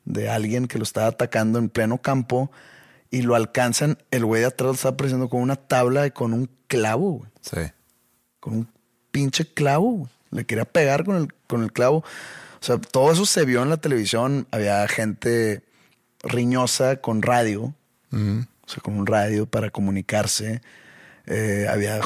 [0.04, 2.50] de alguien que lo estaba atacando en pleno campo
[3.10, 3.98] y lo alcanzan.
[4.10, 7.30] El güey de atrás lo estaba presionando con una tabla y con un clavo, güey.
[7.40, 7.72] Sí.
[8.38, 8.68] Con un
[9.10, 9.90] pinche clavo.
[9.90, 10.10] güey.
[10.30, 11.98] Le quería pegar con el, con el clavo.
[11.98, 14.46] O sea, todo eso se vio en la televisión.
[14.50, 15.62] Había gente
[16.22, 17.74] riñosa con radio.
[18.12, 20.62] O sea, con un radio para comunicarse.
[21.26, 22.00] Eh, había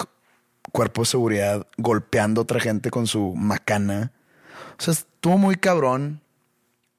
[0.73, 4.13] cuerpos de seguridad golpeando a otra gente con su macana.
[4.79, 6.21] O sea, estuvo muy cabrón.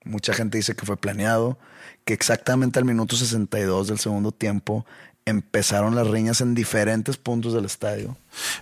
[0.03, 1.57] Mucha gente dice que fue planeado,
[2.05, 4.85] que exactamente al minuto 62 del segundo tiempo
[5.25, 8.15] empezaron las riñas en diferentes puntos del estadio.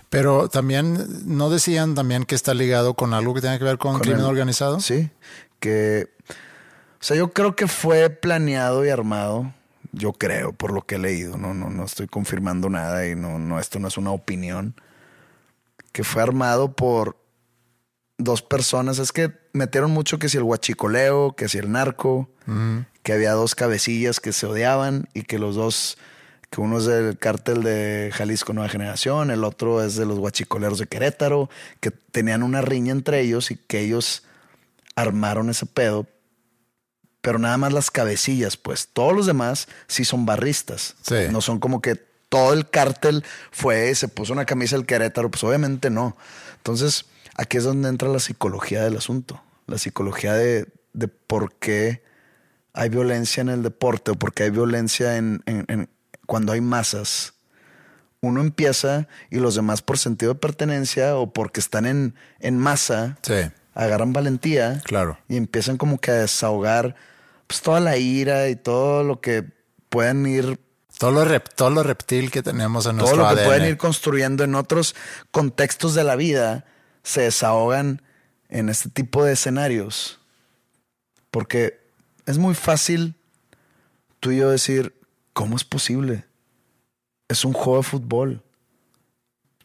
[0.08, 0.96] Pero también,
[1.26, 4.20] ¿no decían también que está ligado con algo que tenga que ver con, Con crimen
[4.20, 4.80] el- organizado?
[4.80, 5.10] Sí,
[5.60, 6.32] que, o
[7.00, 9.52] O sea, yo creo que fue planeado y armado.
[9.92, 11.36] Yo creo, por lo que he leído.
[11.36, 14.74] No, no, no estoy confirmando nada y no, no, esto no es una opinión.
[15.92, 17.16] Que fue armado por
[18.18, 18.98] dos personas.
[18.98, 22.28] Es que metieron mucho que si el huachicoleo, que si el narco,
[23.02, 25.98] que había dos cabecillas que se odiaban y que los dos,
[26.50, 30.78] que uno es del cártel de Jalisco Nueva Generación, el otro es de los huachicoleros
[30.78, 31.50] de Querétaro,
[31.80, 34.24] que tenían una riña entre ellos y que ellos
[34.96, 36.06] armaron ese pedo.
[37.20, 38.88] Pero nada más las cabecillas, pues.
[38.92, 40.94] Todos los demás sí son barristas.
[41.00, 41.14] Sí.
[41.30, 41.96] No son como que
[42.28, 45.30] todo el cártel fue, se puso una camisa del Querétaro.
[45.30, 46.18] Pues obviamente no.
[46.58, 49.42] Entonces, aquí es donde entra la psicología del asunto.
[49.66, 52.02] La psicología de, de por qué
[52.72, 55.88] hay violencia en el deporte o por qué hay violencia en, en- en-
[56.26, 57.34] cuando hay masas.
[58.20, 63.18] Uno empieza y los demás por sentido de pertenencia o porque están en, en masa,
[63.22, 63.34] Sí,
[63.74, 65.18] agarran valentía claro.
[65.28, 66.94] y empiezan como que a desahogar
[67.46, 69.44] pues, toda la ira y todo lo que
[69.90, 70.58] pueden ir,
[70.98, 73.46] Todo lo, rep- todo lo reptil que tenemos en todo nuestro lo que ADN.
[73.46, 74.94] pueden ir construyendo en otros
[75.30, 76.64] contextos de la vida,
[77.04, 78.02] se desahogan
[78.48, 80.18] en este tipo de escenarios.
[81.30, 81.80] Porque
[82.26, 83.14] es muy fácil
[84.20, 84.98] tú y yo decir,
[85.32, 86.24] ¿cómo es posible?
[87.28, 88.42] Es un juego de fútbol.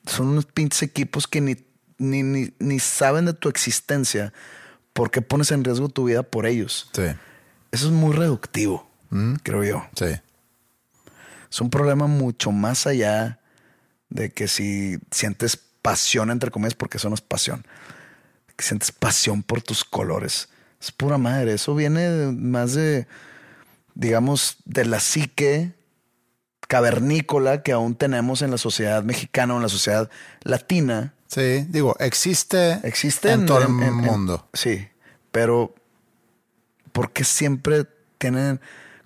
[0.05, 1.55] Son unos pinches equipos que ni,
[1.97, 4.33] ni, ni, ni saben de tu existencia.
[4.93, 6.89] ¿Por qué pones en riesgo tu vida por ellos?
[6.93, 7.03] Sí,
[7.71, 8.89] Eso es muy reductivo,
[9.43, 9.87] creo yo.
[9.95, 10.05] sí.
[11.51, 13.39] Es un problema mucho más allá
[14.09, 17.65] de que si sientes pasión, entre comillas, porque eso no es pasión.
[18.55, 20.49] Que sientes pasión por tus colores.
[20.81, 21.53] Es pura madre.
[21.53, 23.07] Eso viene más de,
[23.95, 25.73] digamos, de la psique
[26.67, 30.09] cavernícola que aún tenemos en la sociedad mexicana o en la sociedad
[30.43, 31.13] latina.
[31.27, 34.47] Sí, digo, existe, Existe en, todo el en- en- mundo.
[34.53, 34.87] sí,
[35.31, 35.73] pero
[36.91, 37.85] porque siempre
[38.17, 38.59] tienen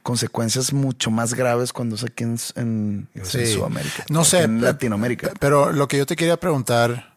[0.03, 3.45] consecuencias mucho más graves cuando es aquí en, en- Sí.
[3.47, 4.05] Sudamérica.
[4.09, 4.43] No sé.
[4.43, 5.29] En Latinoamérica.
[5.29, 7.13] pe- Pero lo que yo te quería preguntar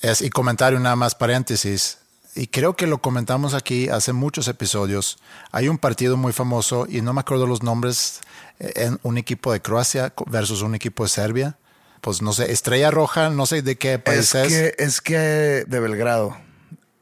[0.00, 1.98] es, y comentario nada más paréntesis,
[2.34, 5.18] y creo que lo comentamos aquí hace muchos episodios.
[5.50, 8.20] Hay un partido muy famoso, y no me acuerdo los nombres,
[8.60, 11.56] eh, en un equipo de Croacia versus un equipo de Serbia.
[12.00, 14.48] Pues no sé, Estrella Roja, no sé de qué país es, es.
[14.48, 15.18] que, es que
[15.66, 16.36] de Belgrado.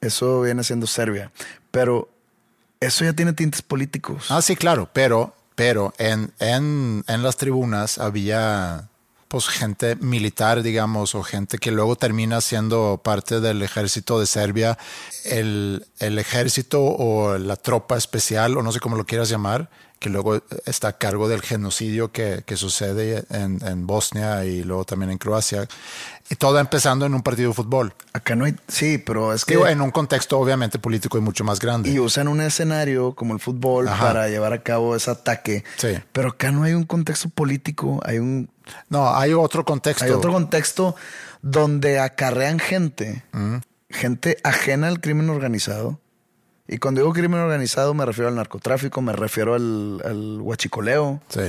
[0.00, 1.32] Eso viene siendo Serbia.
[1.70, 2.08] Pero
[2.80, 4.26] eso ya tiene tintes políticos.
[4.30, 8.88] Ah, sí, claro, pero, pero en, en, en las tribunas había
[9.28, 14.78] pues gente militar, digamos, o gente que luego termina siendo parte del ejército de Serbia,
[15.24, 19.68] el, el ejército o la tropa especial, o no sé cómo lo quieras llamar,
[20.06, 24.84] que luego está a cargo del genocidio que, que sucede en, en Bosnia y luego
[24.84, 25.66] también en Croacia.
[26.30, 27.92] Y todo empezando en un partido de fútbol.
[28.12, 28.54] Acá no hay.
[28.68, 29.54] Sí, pero es que.
[29.54, 31.90] Digo, en un contexto obviamente político y mucho más grande.
[31.90, 34.06] y usan un escenario como el fútbol Ajá.
[34.06, 35.64] para llevar a cabo ese ataque.
[35.76, 35.98] Sí.
[36.12, 38.48] Pero acá no hay un contexto político, hay un
[38.88, 40.04] no, hay otro contexto.
[40.04, 40.94] Hay otro contexto
[41.42, 43.24] donde acarrean gente,
[43.90, 45.98] gente ajena al crimen organizado.
[46.68, 51.42] Y cuando digo crimen organizado me refiero al narcotráfico, me refiero al, al huachicoleo, Sí.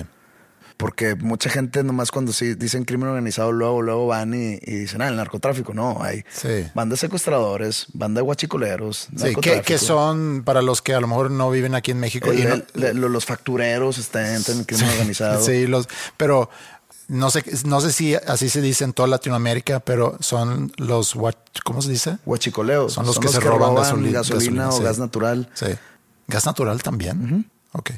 [0.78, 5.02] porque mucha gente nomás cuando sí dicen crimen organizado luego, luego van y, y dicen,
[5.02, 5.74] ah, el narcotráfico.
[5.74, 6.68] No, hay Sí.
[6.76, 9.34] banda de secuestradores, banda de huachicoleros, Sí,
[9.66, 12.32] que, son para los que a lo mejor no viven aquí en México.
[12.32, 15.44] El- y no- el- le- lo- los factureros están en crimen organizado.
[15.44, 16.52] Sí, los, pero
[17.08, 21.16] no sé, no sé si así se dice en toda Latinoamérica, pero son los,
[21.64, 22.18] ¿cómo se dice?
[22.26, 22.94] Huachicoleos.
[22.94, 24.84] Son los que se roban gasoli- gasolina, gasolina, o sí.
[24.84, 25.50] gas natural.
[25.54, 25.68] Sí.
[26.28, 27.50] ¿Gas natural también?
[27.72, 27.92] Ok.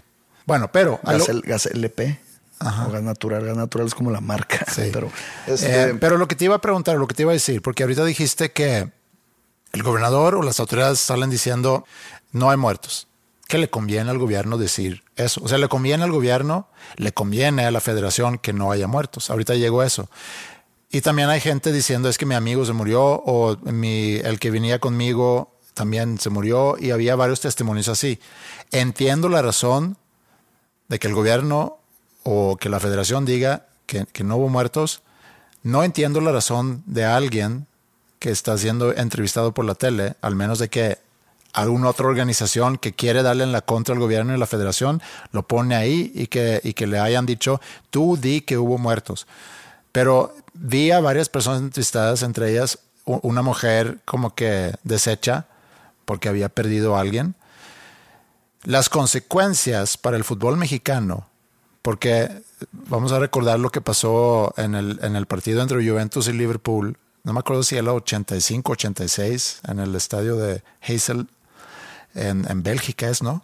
[0.46, 1.00] Bueno, pero...
[1.04, 2.20] a lo- Gas, gas LP.
[2.62, 3.46] O gas natural.
[3.46, 4.66] Gas natural es como la marca.
[4.72, 4.90] Sí.
[4.94, 5.12] Pero,
[5.48, 7.62] este, Eh, pero lo que te iba a preguntar, lo que te iba a decir,
[7.62, 8.92] porque ahorita dijiste que
[9.72, 11.86] el gobernador o las autoridades salen diciendo
[12.32, 13.08] no hay muertos.
[13.48, 15.42] ¿Qué le conviene al gobierno decir eso?
[15.44, 19.30] O sea, le conviene al gobierno, le conviene a la federación que no haya muertos.
[19.30, 20.10] Ahorita llegó eso.
[20.92, 24.80] Y también hay gente diciendo es que mi amigo se murió o el que venía
[24.80, 28.20] conmigo también se murió y había varios testimonios así.
[28.72, 29.98] Entiendo la razón
[30.88, 31.78] de que el gobierno
[32.24, 35.02] o que la federación diga que no hubo muertos.
[35.64, 37.68] No entiendo la razón de alguien
[38.20, 40.98] que está siendo entrevistado por la tele, al menos de que
[41.54, 45.44] alguna otra organización que quiere darle en la contra al gobierno y la federación lo
[45.48, 47.60] pone ahí y que, y que le hayan dicho,
[47.90, 49.28] tú di que hubo muertos.
[49.92, 55.48] Pero vi a varias personas entrevistadas, entre ellas una mujer como que deshecha
[56.06, 57.36] porque había perdido a alguien.
[58.64, 61.28] Las consecuencias para el fútbol mexicano,
[61.82, 62.30] porque
[62.72, 66.98] vamos a recordar lo que pasó en el, en el partido entre Juventus y Liverpool,
[67.24, 71.28] no me acuerdo si era 85, 86, en el estadio de Hazel,
[72.16, 73.44] en, en Bélgica es, ¿no?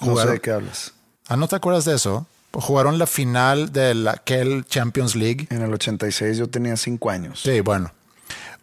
[0.00, 0.92] No sé Jugaron- de qué hablas.
[1.28, 2.26] Ah, ¿no te acuerdas de eso?
[2.52, 5.46] Jugaron la final de la aquel Champions League.
[5.50, 7.40] En el 86 yo tenía cinco años.
[7.42, 7.92] Sí, bueno.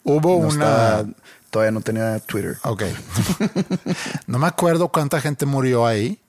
[0.04, 0.66] Hubo No una...
[0.66, 1.06] estaba-
[1.52, 2.58] todavía no tenía Twitter.
[2.64, 2.84] Ok.
[4.28, 6.20] no me acuerdo cuánta gente murió ahí,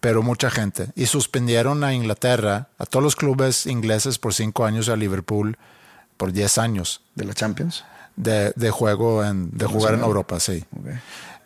[0.00, 0.88] pero mucha gente.
[0.94, 5.58] Y suspendieron a Inglaterra, a todos los clubes ingleses por cinco años, y a Liverpool
[6.16, 7.84] por diez años ¿De la Champions?
[8.16, 10.00] de, de juego, en, de jugar en.
[10.00, 10.64] Europa, sí.
[10.78, 10.86] Ok.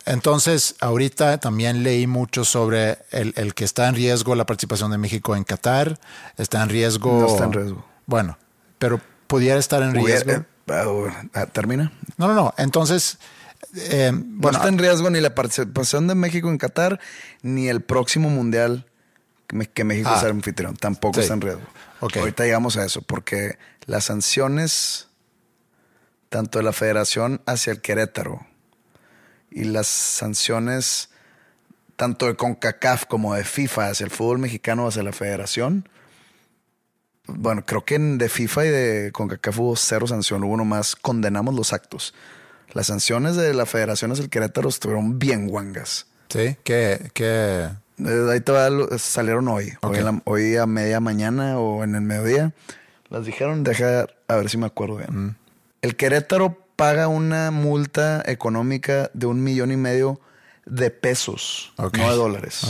[0.05, 4.97] Entonces, ahorita también leí mucho sobre el, el que está en riesgo la participación de
[4.97, 5.99] México en Qatar.
[6.37, 7.21] Está en riesgo.
[7.21, 7.85] No está en riesgo.
[8.05, 8.37] Bueno,
[8.77, 10.31] pero pudiera estar en riesgo.
[10.31, 10.45] eh,
[11.33, 11.91] ah, ¿Termina?
[12.17, 12.53] No, no, no.
[12.57, 13.17] Entonces,
[13.75, 16.99] eh, no está en riesgo ni la participación de México en Qatar,
[17.41, 18.85] ni el próximo mundial
[19.73, 20.19] que, México Ah.
[20.19, 20.75] sea anfitrión.
[20.75, 21.21] Tampoco Sí.
[21.21, 21.61] está en riesgo.
[21.99, 25.07] Ahorita llegamos a eso, porque las sanciones,
[26.29, 28.45] tanto de la federación hacia el Querétaro
[29.55, 31.09] y las sanciones
[31.95, 35.87] tanto de CONCACAF como de FIFA hacia el fútbol mexicano hacia la federación.
[37.27, 41.55] Bueno, creo que en de FIFA y de CONCACAF hubo cero sanción, hubo nomás condenamos
[41.55, 42.13] los actos.
[42.73, 46.07] Las sanciones de la federación hacia el Querétaro estuvieron bien guangas.
[46.29, 49.93] sí, que, que Eh, Ahí te va, salieron hoy, Ok.
[49.95, 52.51] hoy, la- hoy a media mañana o en el mediodía.
[53.09, 55.27] Las dijeron, deja a ver si me acuerdo bien.
[55.27, 55.35] Mm.
[55.81, 60.19] El Querétaro paga una multa económica de un millón y medio
[60.65, 62.61] de pesos, no de dólares.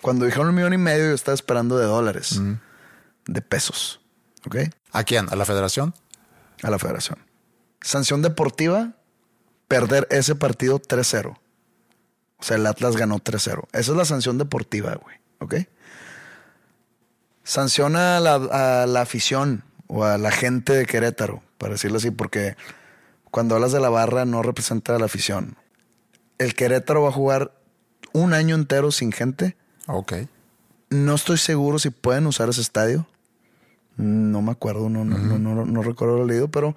[0.00, 2.54] Cuando dijeron un millón y medio, yo estaba esperando de dólares, Mm.
[3.26, 4.00] de pesos.
[4.92, 5.26] ¿A quién?
[5.30, 5.94] ¿A la federación?
[6.62, 7.18] A la federación.
[7.80, 8.92] Sanción deportiva,
[9.68, 11.38] perder ese partido 3-0.
[12.38, 13.66] O sea, el Atlas ganó 3-0.
[13.72, 15.16] Esa es la sanción deportiva, güey.
[15.38, 15.54] ¿Ok?
[17.42, 18.34] Sanciona a la,
[18.82, 22.56] a la afición o a la gente de Querétaro, para decirlo así, porque
[23.34, 25.56] cuando hablas de la barra no representa a la afición.
[26.38, 27.50] El Querétaro va a jugar
[28.12, 29.56] un año entero sin gente.
[29.88, 30.12] Ok.
[30.90, 33.08] No estoy seguro si pueden usar ese estadio.
[33.96, 36.76] No me acuerdo, no, no, no, no, no recuerdo lo leído, pero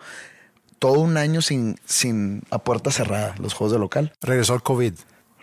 [0.79, 4.13] todo un año sin, sin a puerta cerrada, los juegos de local.
[4.23, 4.93] Regresó el COVID.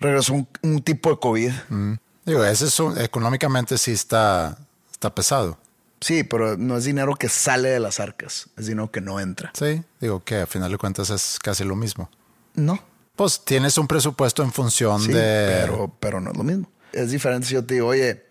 [0.01, 1.53] Regresó un, un tipo de COVID.
[1.69, 1.93] Mm.
[2.27, 4.59] Digo, ese es un- económicamente sí está,
[4.91, 5.59] está pesado.
[6.05, 9.53] Sí, pero no es dinero que sale de las arcas, es dinero que no entra.
[9.55, 12.11] Sí, digo que a final de cuentas es casi lo mismo.
[12.55, 12.79] No,
[13.17, 15.63] Pues tienes un presupuesto en función sí, de...
[15.63, 16.69] pero, pero no es lo mismo.
[16.93, 18.23] Es diferente si yo te digo, oye,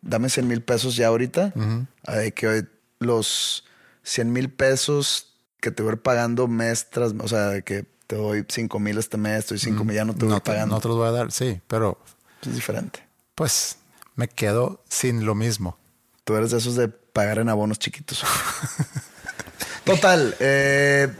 [0.00, 1.52] dame 100 mil pesos ya ahorita,
[2.06, 2.68] a de que hoy
[3.00, 3.64] los
[4.04, 8.14] 100 mil pesos que te voy a ir pagando mes tras, o sea, que te
[8.14, 10.76] doy 5 mil este mes, estoy 5 mil, ya no te voy no, te, pagando.
[10.76, 11.98] no te los voy a dar, sí, pero
[12.46, 13.02] Es diferente.
[13.34, 13.78] pues
[14.14, 15.76] me quedo sin lo mismo.
[16.24, 18.22] Tú eres de esos de pagar en abonos chiquitos.
[19.84, 21.12] Total, eh,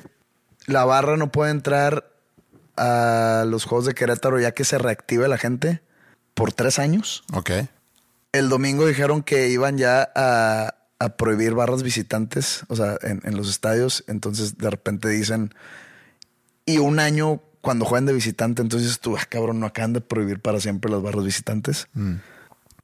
[0.66, 2.12] la barra no puede entrar
[2.76, 5.82] a los Juegos de Querétaro ya que se reactive la gente
[6.34, 7.24] por tres años.
[7.32, 7.50] Ok.
[8.30, 13.36] El domingo dijeron que iban ya a, a prohibir barras visitantes, o sea, en, en
[13.36, 14.04] los estadios.
[14.06, 15.52] Entonces de repente dicen,
[16.64, 20.38] y un año cuando juegan de visitante, entonces tú, ah, cabrón, no acaban de prohibir
[20.38, 21.88] para siempre las barras visitantes.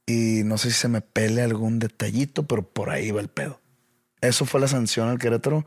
[0.05, 3.59] Y no sé si se me pele algún detallito, pero por ahí va el pedo.
[4.21, 5.65] Eso fue la sanción al Querétaro.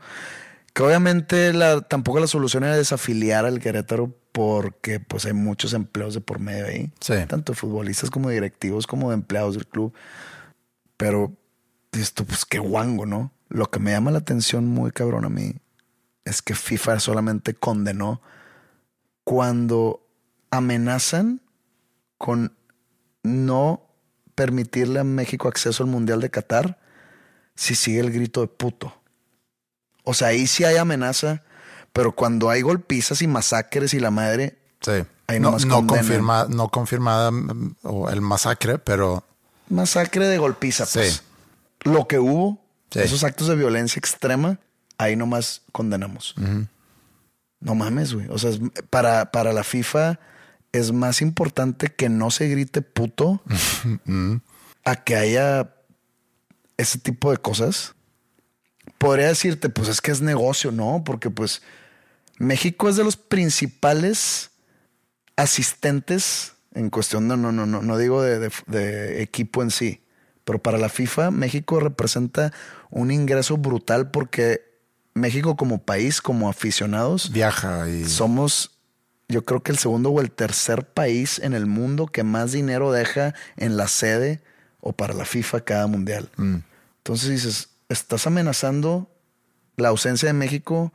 [0.73, 6.13] Que obviamente la, tampoco la solución era desafiliar al Querétaro porque pues hay muchos empleos
[6.13, 6.91] de por medio ahí.
[7.01, 7.15] Sí.
[7.27, 9.93] Tanto futbolistas como directivos como de empleados del club.
[10.95, 11.33] Pero
[11.91, 13.31] esto pues qué guango, ¿no?
[13.49, 15.55] Lo que me llama la atención muy cabrón a mí
[16.23, 18.21] es que FIFA solamente condenó
[19.23, 20.05] cuando
[20.51, 21.41] amenazan
[22.17, 22.55] con
[23.23, 23.88] no
[24.39, 26.79] permitirle a México acceso al Mundial de Qatar
[27.55, 28.95] si sigue el grito de puto.
[30.05, 31.43] O sea, ahí sí hay amenaza,
[31.91, 35.03] pero cuando hay golpizas y masacres y la madre, Sí.
[35.27, 39.25] Ahí no, no, confirma, no confirmada mm, o el masacre, pero
[39.67, 41.15] masacre de golpiza, pues.
[41.15, 41.21] Sí.
[41.89, 42.99] Lo que hubo, Sí.
[42.99, 44.57] esos actos de violencia extrema,
[44.97, 46.33] ahí nomás condenamos.
[47.59, 48.27] No mames, güey.
[48.29, 48.51] O sea,
[48.89, 50.17] para, para la FIFA
[50.71, 53.41] es más importante que no se grite puto
[54.85, 55.73] a que haya
[56.77, 57.95] ese tipo de cosas.
[58.97, 61.03] Podría decirte, pues es que es negocio, ¿no?
[61.05, 61.61] Porque pues
[62.37, 64.51] México es de los principales
[65.35, 70.03] asistentes en cuestión de, no, no, no, no digo de, de- de equipo en sí,
[70.43, 72.53] pero para la FIFA México representa
[72.89, 74.61] un ingreso brutal porque
[75.13, 78.78] México como país, como aficionados, viaja y somos
[79.29, 82.91] yo creo que el segundo o el tercer país en el mundo que más dinero
[82.91, 84.41] deja en la sede
[84.81, 86.29] o para la FIFA cada mundial.
[86.97, 89.09] Entonces dices, estás amenazando
[89.77, 90.91] la ausencia de México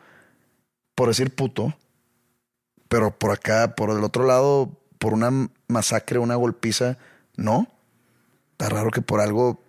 [0.95, 1.75] por decir puto,
[2.89, 6.99] pero por acá, por el otro lado, por una masacre, una golpiza,
[7.37, 7.69] no.
[8.53, 9.63] Está raro que por algo,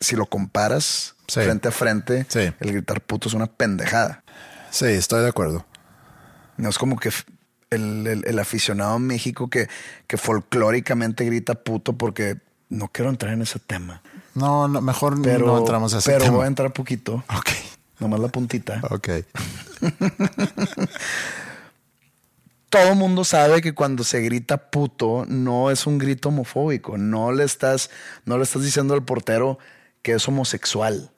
[0.00, 1.40] si lo comparas Sí.
[1.42, 2.52] frente a frente, Sí.
[2.58, 4.24] el gritar puto es una pendejada.
[4.70, 5.64] Sí, estoy de acuerdo.
[6.56, 7.10] No es como que
[7.70, 9.68] el, el- el aficionado en México que,
[10.06, 14.02] que folclóricamente grita puto porque no quiero entrar en ese tema.
[14.34, 16.36] No, no mejor Pero, no entramos a ese pero tema.
[16.38, 17.48] voy a entrar poquito, Ok,
[17.98, 18.80] nomás la puntita.
[18.90, 19.08] ok.
[22.70, 26.96] todo mundo sabe que cuando se grita puto no es un grito homofóbico.
[26.98, 27.90] No le estás,
[28.24, 29.58] no le estás diciendo al portero
[30.02, 31.10] que es homosexual.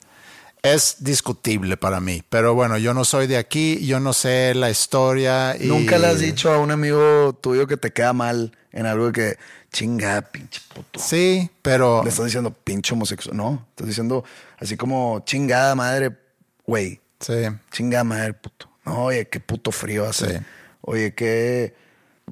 [0.62, 4.70] Es discutible para mí, pero bueno, yo no soy de aquí, yo no sé la
[4.70, 5.56] historia.
[5.58, 5.66] Y...
[5.66, 9.12] Nunca le has dicho a un amigo tuyo que te queda mal en algo de
[9.12, 9.38] que
[9.72, 11.00] chinga, pinche puto.
[11.00, 13.36] Sí, pero Le estás diciendo pinche homosexual.
[13.36, 14.22] No, estás diciendo
[14.58, 16.16] así como chingada madre,
[16.64, 17.00] güey.
[17.18, 17.34] sí,
[17.72, 18.68] Chingada madre, puto.
[18.84, 20.38] No, oye, qué puto frío hace.
[20.38, 20.44] Sí.
[20.82, 21.74] Oye, qué.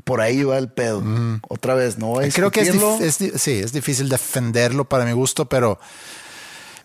[0.05, 1.03] Por ahí va el pedo.
[1.49, 5.13] Otra vez, no voy a creo que es, es sí, es difícil defenderlo para mi
[5.13, 5.81] gusto, pero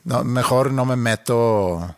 [0.05, 1.95] no, mejor no me meto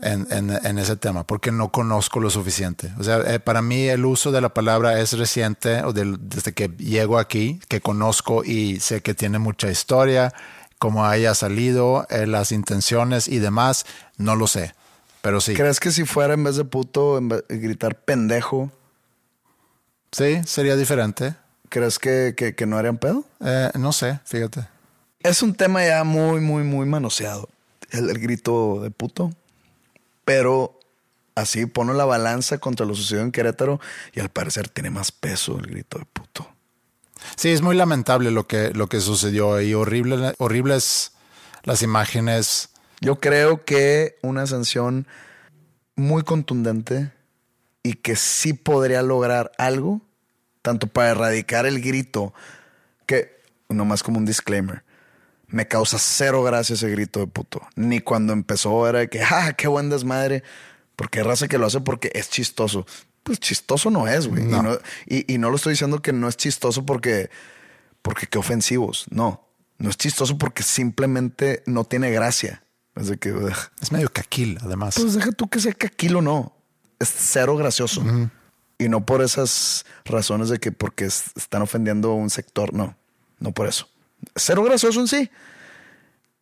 [0.00, 2.92] en, en- en ese tema porque no conozco lo suficiente.
[2.98, 6.68] O sea, eh, para mí el uso de la palabra es reciente o desde que
[6.78, 10.32] llego aquí, que conozco y sé que tiene mucha historia,
[10.78, 13.84] cómo haya salido, eh, las intenciones y demás,
[14.16, 14.74] no lo sé.
[15.20, 18.70] Pero sí, ¿Crees que si fuera en vez de puto, en vez de gritar pendejo,
[20.12, 21.34] sí, sería diferente.
[21.70, 23.24] crees que, que- que no harían pedo?
[23.44, 24.68] Eh, no sé, fíjate.
[25.20, 27.48] Es un tema ya muy, muy, muy manoseado.
[27.90, 29.30] El, el grito de puto.
[30.24, 30.78] Pero
[31.34, 33.80] así pone la balanza contra lo sucedido en Querétaro
[34.12, 36.48] y al parecer tiene más peso el grito de puto.
[37.36, 41.12] Sí, es muy lamentable lo que, lo que sucedió y horrible, horribles
[41.64, 42.70] las imágenes.
[43.00, 45.06] Yo creo que una sanción
[45.94, 47.12] muy contundente
[47.82, 50.00] y que sí podría lograr algo,
[50.62, 52.34] tanto para erradicar el grito,
[53.06, 54.82] que nomás como un disclaimer,
[55.48, 57.60] me causa cero gracia ese grito de puto.
[57.76, 60.42] Ni cuando empezó era de que, ¡ah, qué buen desmadre!
[60.96, 62.86] Porque hay raza que lo hace porque es chistoso.
[63.22, 64.42] Pues chistoso no es, güey.
[64.44, 64.58] No.
[64.58, 67.30] Y, no, y- y no lo estoy diciendo que no es chistoso porque,
[68.02, 69.06] porque qué ofensivos.
[69.10, 69.46] No,
[69.78, 72.62] no es chistoso porque simplemente no tiene gracia.
[72.96, 73.32] Es de que.
[73.80, 74.96] Es medio caquil, además.
[74.98, 76.56] pues deja tú que sea caquilo o no.
[76.98, 78.02] Es cero gracioso.
[78.80, 82.74] Y no por esas razones de que porque es- están ofendiendo a un sector.
[82.74, 82.96] No,
[83.38, 83.88] no por eso.
[84.36, 85.30] Cero gracioso en sí.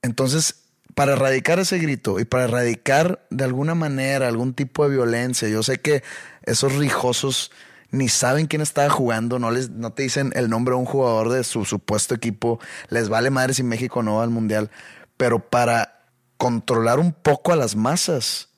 [0.03, 5.49] Entonces, para erradicar ese grito y para erradicar de alguna manera algún tipo de violencia,
[5.49, 6.03] yo sé que
[6.45, 7.51] esos rijosos
[7.91, 11.31] ni saben quién estaba jugando, no, les, no te dicen el nombre de un jugador
[11.31, 14.70] de su supuesto equipo, les vale madre si México no va al mundial,
[15.16, 16.07] pero para
[16.37, 18.49] controlar un poco a las masas,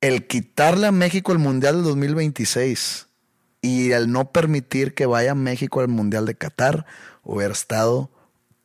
[0.00, 3.08] el quitarle a México el mundial del 2026
[3.60, 6.86] y el no permitir que vaya México al mundial de Qatar
[7.22, 8.10] hubiera estado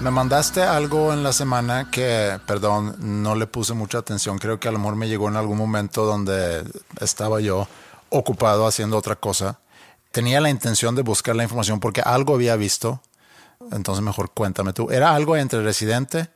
[0.00, 4.38] Me mandaste algo en la semana que, perdón, no le puse mucha atención.
[4.38, 6.64] Creo que a lo mejor me llegó en algún momento donde
[7.00, 7.66] estaba yo
[8.10, 9.58] ocupado haciendo otra cosa.
[10.12, 13.00] Tenía la intención de buscar la información porque algo había visto.
[13.72, 14.90] Entonces mejor cuéntame tú.
[14.90, 16.28] Era algo entre Residente,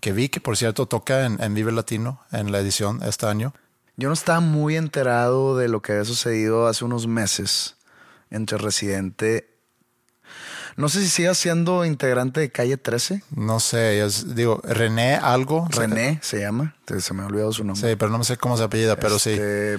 [0.00, 3.54] que vi que por cierto toca en, en Vive Latino en la edición este año.
[3.96, 7.76] Yo no estaba muy enterado de lo que había sucedido hace unos meses
[8.30, 9.57] entre Residente.
[10.78, 13.22] No sé si siga siendo integrante de Calle 13.
[13.34, 15.66] No sé, es, digo, René algo.
[15.70, 16.74] René se llama.
[17.00, 17.90] Se me ha olvidado su nombre.
[17.90, 19.30] Sí, pero no me sé cómo se apellida, pero sí.
[19.30, 19.78] Este,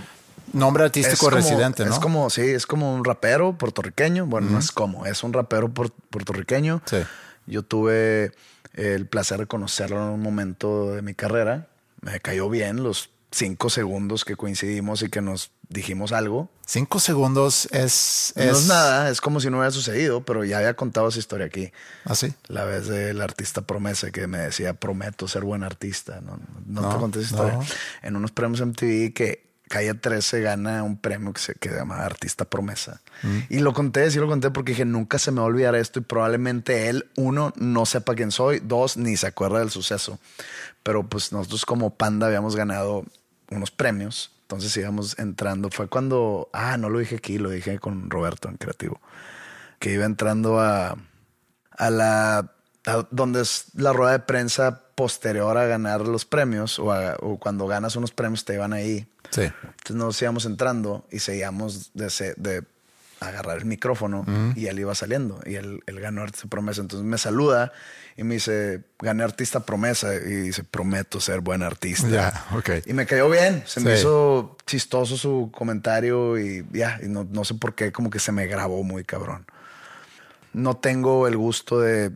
[0.52, 1.94] Nombre artístico como- residente, ¿no?
[1.94, 4.26] Es como, sí, es como un rapero puertorriqueño.
[4.26, 6.82] Bueno, no es como, es un rapero puer- puertorriqueño.
[6.86, 6.98] Sí.
[7.46, 8.32] Yo tuve
[8.74, 11.68] el placer de conocerlo en un momento de mi carrera.
[12.02, 16.50] Me cayó bien los cinco segundos que coincidimos y que nos dijimos algo.
[16.66, 18.34] Cinco segundos es...
[18.36, 21.46] No es nada, es como si no hubiera sucedido, pero ya había contado esa historia
[21.46, 21.72] aquí.
[22.06, 22.34] ¿Así?
[22.48, 26.22] La vez del artista promesa que me decía, prometo ser buen artista.
[26.22, 27.54] No, no, No, te conté esa historia.
[27.54, 27.66] no.
[28.02, 32.04] En unos premios MTV que Calle 13 gana un premio que se, que se llama
[32.04, 33.02] Artista Promesa.
[33.22, 33.38] Mm.
[33.50, 36.00] Y lo conté, sí lo conté porque dije, nunca se me va a olvidar esto
[36.00, 40.18] y probablemente él, uno, no sepa quién soy, dos, ni se acuerda del suceso.
[40.82, 43.06] Pero pues nosotros como Panda habíamos ganado
[43.52, 45.70] unos premios, entonces íbamos entrando.
[45.70, 49.00] Fue cuando, ah, no lo dije aquí, lo dije con Roberto en Creativo,
[49.80, 50.96] que iba entrando a,
[51.72, 52.38] a la,
[52.86, 57.38] a donde es la rueda de prensa posterior a ganar los premios o, a- o
[57.40, 59.08] cuando ganas unos premios te iban ahí.
[59.32, 59.44] Sí.
[59.44, 62.64] Entonces nos íbamos entrando y seguíamos de,
[63.20, 66.82] de agarrar el micrófono y él iba saliendo y él, él ganó Artista Promesa.
[66.82, 67.72] Entonces me saluda
[68.18, 72.08] y me dice, gané Artista Promesa y dice, prometo ser buen artista.
[72.10, 72.70] Ya, ok.
[72.86, 74.02] Y me cayó bien, se me Sí.
[74.02, 78.32] hizo chistoso su comentario y ya, y no, no sé por qué, como que se
[78.32, 79.46] me grabó muy cabrón.
[80.54, 82.12] No tengo el gusto de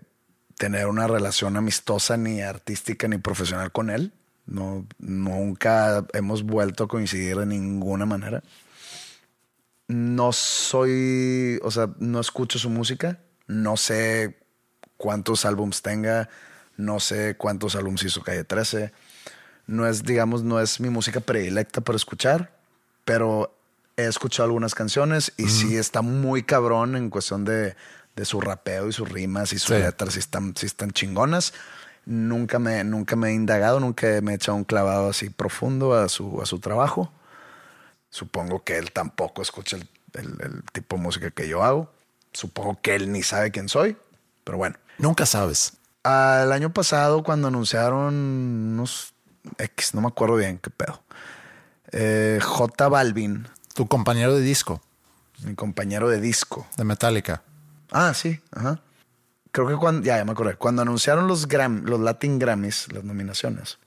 [0.57, 4.11] tener una relación amistosa ni artística ni profesional con él.
[4.45, 8.43] No, nunca hemos vuelto a coincidir de ninguna manera.
[9.87, 13.19] No soy, o sea, no escucho su música.
[13.47, 14.37] No sé
[14.97, 16.29] cuántos álbums tenga.
[16.77, 18.91] No sé cuántos álbums hizo Calle 13.
[19.67, 22.57] No es, digamos, no es mi música predilecta para escuchar,
[23.05, 23.55] pero
[23.95, 27.75] he escuchado algunas canciones y sí está muy cabrón en cuestión de,
[28.15, 29.81] de su rapeo y sus rimas y sus Sí.
[29.81, 31.53] letras, sí están, sí están chingonas.
[32.05, 36.09] Nunca me, nunca me he indagado, nunca me he echado un clavado así profundo a
[36.09, 37.11] su, a su trabajo.
[38.13, 41.91] Supongo que él tampoco escucha el, el- el tipo de música que yo hago.
[42.31, 43.97] Supongo que él ni sabe quién soy,
[44.43, 44.75] pero bueno.
[44.99, 45.73] Nunca sabes.
[46.03, 49.13] Al año pasado, cuando anunciaron unos
[49.57, 51.01] X, no me acuerdo bien qué pedo.
[51.91, 54.81] Eh, J Balvin, Tu compañero de disco
[55.43, 56.67] mi compañero de disco.
[56.77, 57.41] de Metallica.
[57.91, 58.79] Ah, sí, ajá.
[59.51, 60.55] Creo que cuando, ya, ya me acordé.
[60.55, 63.77] Cuando anunciaron los Gram, los Latin Grammys, las nominaciones,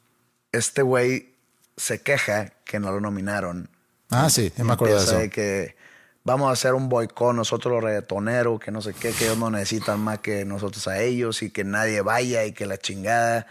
[0.52, 1.32] este güey
[1.78, 3.70] se queja que no lo nominaron.
[4.10, 5.30] Ah, sí, me acuerdo de eso.
[5.32, 5.76] que
[6.24, 9.50] vamos a hacer un boicot nosotros los reggaetoneros, que no sé qué, que ellos no
[9.50, 13.46] necesitan más que nosotros a ellos y que nadie vaya y que la chingada.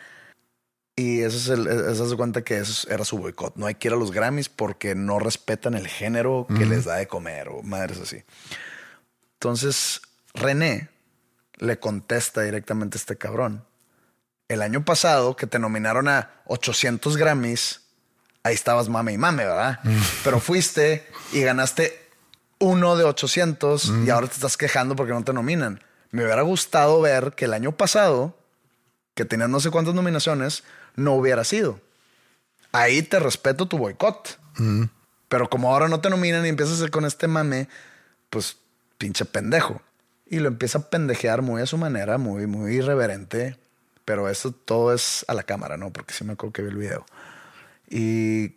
[0.98, 3.56] Y eso es el, eso se cuenta que eso era su boicot.
[3.58, 6.96] No hay que ir a los Grammys porque no respetan el género que les da
[6.96, 8.24] de comer o madres así.
[9.34, 10.02] Entonces,
[10.34, 10.90] René
[11.58, 13.66] le contesta directamente a este cabrón.
[14.48, 17.82] El año pasado que te nominaron a 800 Grammys,
[18.46, 19.80] ahí estabas mame y mame, ¿verdad?
[20.24, 22.00] Pero fuiste y ganaste
[22.60, 25.84] uno de 800 y ahora te estás quejando porque no te nominan.
[26.12, 28.38] Me hubiera gustado ver que el año pasado,
[29.16, 30.64] que tenías no sé cuántas nominaciones,
[30.96, 31.82] no hubiera sido.
[32.72, 34.40] Ahí te respeto tu boicot.
[35.28, 37.68] Pero como ahora no te nominan y empiezas con este mame,
[38.30, 38.58] pues
[39.00, 39.82] pinche pendejo.
[40.28, 43.58] Y lo empieza a pendejear muy a su manera, muy, muy irreverente.
[44.06, 45.92] Pero eso todo es a la cámara, ¿no?
[45.92, 47.08] Porque sí me acuerdo que vi el video.
[47.90, 48.56] Y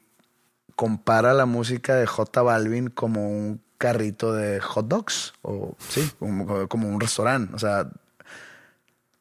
[0.77, 5.33] compara la música de J Balvin como un carrito de hot dogs.
[5.43, 7.55] O sí, como, como un restaurante.
[7.55, 7.89] O sea,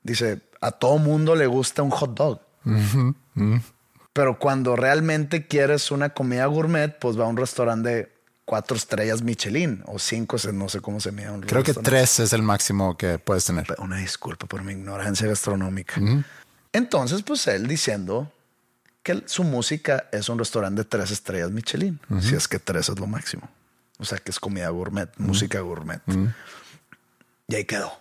[0.03, 2.41] dice, a todo mundo le gusta un hot dog.
[4.13, 9.21] Pero cuando realmente quieres una comida gourmet, pues va a un restaurante de cuatro estrellas
[9.21, 11.29] Michelin o cinco, no sé cómo se mide.
[11.29, 13.67] un Creo que tres es el máximo que puedes tener.
[13.77, 16.01] Una disculpa por mi ignorancia gastronómica.
[16.73, 18.31] Entonces, pues él diciendo
[19.07, 22.99] que su música es un restaurante de tres estrellas Michelin, si es que tres es
[22.99, 23.49] lo máximo.
[23.99, 26.01] O sea, que es comida gourmet, música gourmet.
[27.47, 27.93] Y ahí quedó.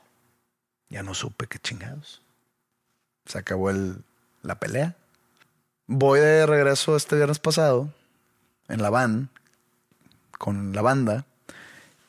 [0.88, 2.22] Ya no supe qué chingados.
[3.24, 4.02] Se acabó el,
[4.42, 4.96] la pelea.
[5.86, 7.88] Voy de regreso este viernes pasado
[8.66, 9.28] en la van
[10.36, 11.24] con la banda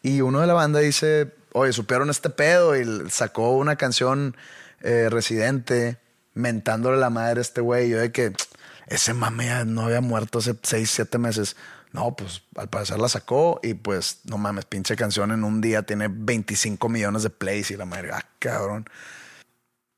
[0.01, 4.35] y uno de la banda dice, oye, supieron este pedo y sacó una canción
[4.81, 5.97] eh, residente
[6.33, 7.89] mentándole la madre a este güey.
[7.89, 8.33] Yo de que
[8.87, 11.55] ese mame no había muerto hace seis, siete meses.
[11.93, 15.83] No, pues al parecer la sacó y pues no mames, pinche canción en un día
[15.83, 18.85] tiene 25 millones de plays y la madre, ah, cabrón.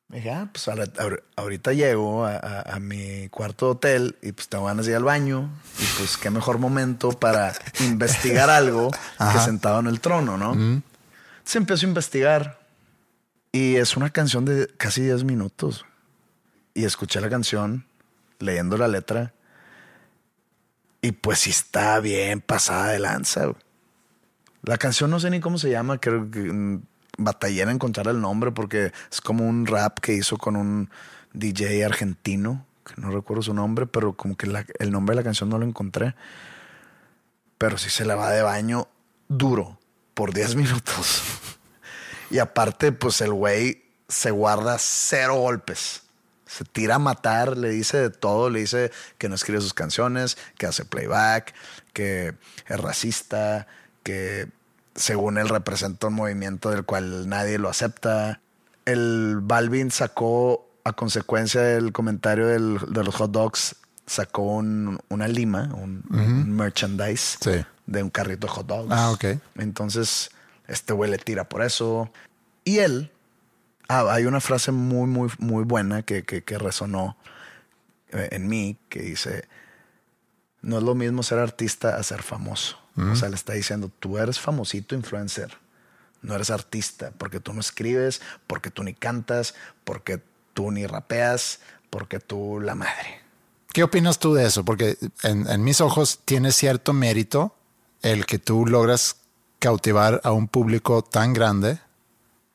[0.07, 3.71] Me dije, ah, pues a la- ahor- ahorita llego a, a- a mi cuarto de
[3.73, 5.49] hotel y pues tengo ganas de ir al baño.
[5.79, 10.53] Y pues qué mejor momento para investigar algo que sentado en el trono, ¿no?
[10.53, 12.59] Entonces empiezo a investigar
[13.51, 15.85] y es una canción de casi 10 minutos.
[16.73, 17.85] Y escuché la canción
[18.39, 19.33] leyendo la letra
[21.01, 23.51] y pues sí está bien pasada de lanza.
[24.63, 26.81] La canción no sé ni cómo se llama, creo que mm,
[27.17, 30.89] batallé en encontrar el nombre porque es como un rap que hizo con un
[31.33, 35.23] DJ argentino, que no recuerdo su nombre, pero como que la- el nombre de la
[35.23, 36.15] canción no lo encontré.
[37.57, 38.87] Pero sí se le va de baño
[39.27, 39.79] duro
[40.13, 41.23] por 10 minutos.
[42.31, 46.03] y aparte, pues el güey se guarda cero golpes.
[46.49, 50.35] Se tira a matar, le dice de todo, le dice que no escribe sus canciones,
[50.57, 51.53] que hace playback,
[51.93, 52.33] que
[52.67, 53.67] es racista,
[54.01, 54.47] que
[54.95, 58.41] según él representa un movimiento del cual nadie lo acepta.
[58.85, 63.75] El Balvin sacó, a consecuencia del comentario del- de los hot dogs,
[64.07, 67.63] sacó un- una lima, un, un merchandise Sí.
[67.85, 68.87] de un carrito de hot dogs.
[68.91, 69.25] Ah, ok.
[69.57, 70.31] Entonces,
[70.67, 72.09] este güey le tira por eso.
[72.63, 73.11] Y él,
[73.89, 77.17] ah, hay una frase muy, muy, muy buena que, que, que resonó
[78.11, 79.47] eh, en mí, que dice,
[80.61, 82.77] no es lo mismo ser artista a ser famoso.
[82.97, 85.57] O sea, le está diciendo, tú eres famosito influencer,
[86.21, 90.21] no eres artista, porque tú no escribes, porque tú ni cantas, porque
[90.53, 93.21] tú ni rapeas, porque tú la madre.
[93.71, 94.65] ¿Qué opinas tú de eso?
[94.65, 97.55] Porque en, en mis ojos tiene cierto mérito
[98.01, 99.21] el que tú logras
[99.59, 101.79] cautivar a un público tan grande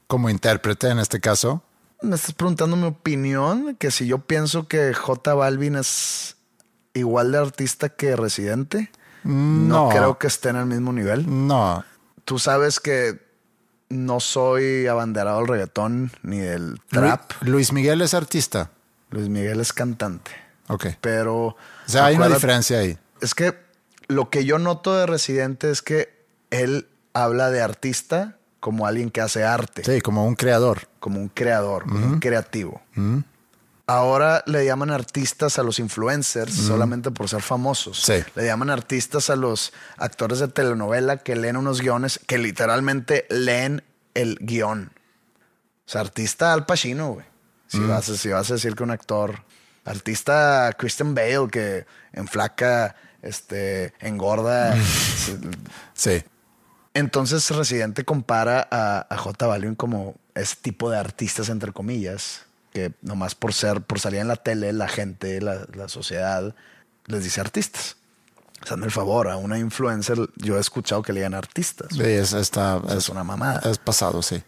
[0.07, 1.62] como intérprete en este caso.
[2.02, 6.36] Me estás preguntando mi opinión, que si yo pienso que J Balvin es
[6.92, 8.90] igual de artista que Residente,
[9.24, 9.88] no, No.
[9.88, 11.24] creo que estén al mismo nivel.
[11.46, 11.84] No,
[12.26, 13.22] Tú sabes que
[13.90, 17.32] no soy abanderado del reggaetón ni del trap.
[17.42, 18.70] Lu- Luis Miguel es artista.
[19.11, 20.30] Luis Miguel es cantante,
[20.68, 20.86] Ok.
[21.00, 21.34] pero...
[21.48, 22.98] O sea, hay una diferencia ahí.
[23.20, 23.55] Es que
[24.09, 29.20] lo que yo noto de Residente es que él habla de artista como alguien que
[29.20, 29.84] hace arte.
[29.84, 30.88] Sí, como un creador.
[30.98, 32.80] como un creador, como un creativo.
[33.86, 38.00] Ahora le llaman artistas a los influencers solamente por ser famosos.
[38.00, 38.24] Sí.
[38.34, 43.82] Le llaman artistas a los actores de telenovela que leen unos guiones, que literalmente leen
[44.14, 44.92] el guion.
[45.86, 47.26] O sea, artista Al Pacino, güey.
[47.66, 49.40] Si, vas, a- si vas a decir que un actor.
[49.84, 51.84] Artista Christian Bale que
[52.14, 54.74] enflaca, este, engorda.
[55.94, 56.22] Sí.
[56.95, 62.92] Entonces Residente compara a, a J Balvin como ese tipo de artistas, entre comillas, que
[63.03, 66.55] nomás por ser, por salir en la tele, la gente, la, la sociedad,
[67.07, 67.97] les dice artistas.
[68.68, 71.88] Hazme el favor, a una influencer yo he escuchado que le digan artistas.
[71.90, 73.61] Sí, es, sea, es una mamada.
[73.70, 74.42] Es pasado, sí.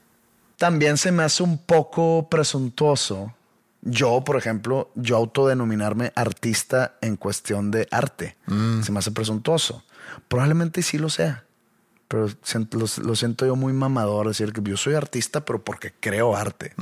[0.56, 3.34] También se me hace un poco presuntuoso.
[3.82, 8.36] Yo, por ejemplo, yo autodenominarme artista en cuestión de arte.
[8.82, 9.84] Se me hace presuntuoso.
[10.28, 11.44] Probablemente sí lo sea.
[12.08, 16.36] Pero siento- lo, siento yo muy mamador decir que yo soy artista, pero porque creo
[16.36, 16.72] arte.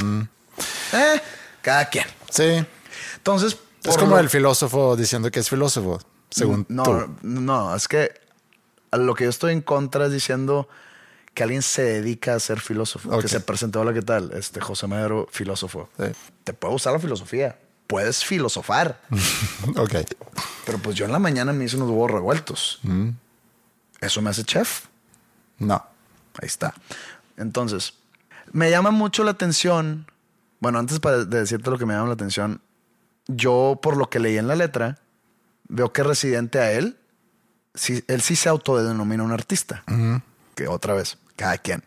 [0.93, 1.21] Eh,
[1.63, 2.05] cada quien.
[2.31, 2.65] Sí.
[3.17, 6.01] Entonces, Es como lo- el filósofo diciendo que es filósofo,
[6.31, 7.17] según no, tú.
[7.23, 8.13] no, es que
[8.91, 10.69] a lo que yo estoy en contra es diciendo
[11.33, 13.19] que alguien se dedica a ser filósofo.
[13.19, 14.31] Que se presentó, hola, ¿qué tal?
[14.35, 15.89] Este José Madero, filósofo.
[15.99, 16.05] Sí.
[16.45, 17.59] Te puede gustar la filosofía.
[17.87, 19.01] Puedes filosofar.
[19.77, 19.95] Ok.
[20.67, 22.79] pero pues yo en la mañana me hice unos huevos revueltos.
[22.83, 23.09] Mm.
[24.01, 24.87] Eso me hace chef.
[25.59, 25.85] No.
[26.41, 26.75] Ahí está.
[27.37, 27.95] Entonces,
[28.53, 30.07] me llama mucho la atención.
[30.61, 32.61] Bueno, antes para de decirte lo que me llama la atención,
[33.27, 34.99] yo por lo que leí en la letra,
[35.69, 36.97] veo que residente a él,
[37.75, 39.83] sí, él sí se autodenomina un artista.
[40.55, 41.83] Que otra vez, cada quien.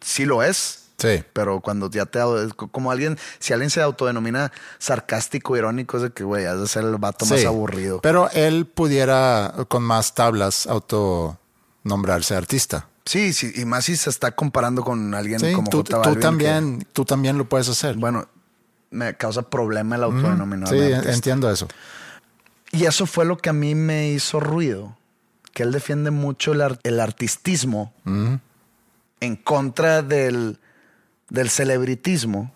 [0.00, 1.24] Sí lo es, Sí.
[1.32, 6.10] pero cuando ya te es como alguien, si alguien se autodenomina sarcástico, irónico, es de
[6.12, 8.00] que, güey, has de ser el vato más aburrido.
[8.00, 11.38] Pero él pudiera, con más tablas, auto
[11.82, 12.88] nombrarse artista.
[13.04, 15.96] Sí, sí, y más si se está comparando con alguien Sí, como tú, J tú
[15.98, 17.96] Balvin, que- también, tú también lo puedes hacer.
[17.96, 18.26] bueno,
[18.90, 21.12] me causa problema el sí, autodenominarme artista.
[21.14, 21.68] entiendo eso.
[22.72, 24.96] Y eso fue lo que a mí me hizo ruido.
[25.52, 27.92] Que él defiende mucho el, ar- el artistismo
[29.20, 30.58] en contra del,
[31.28, 32.50] del celebritismo,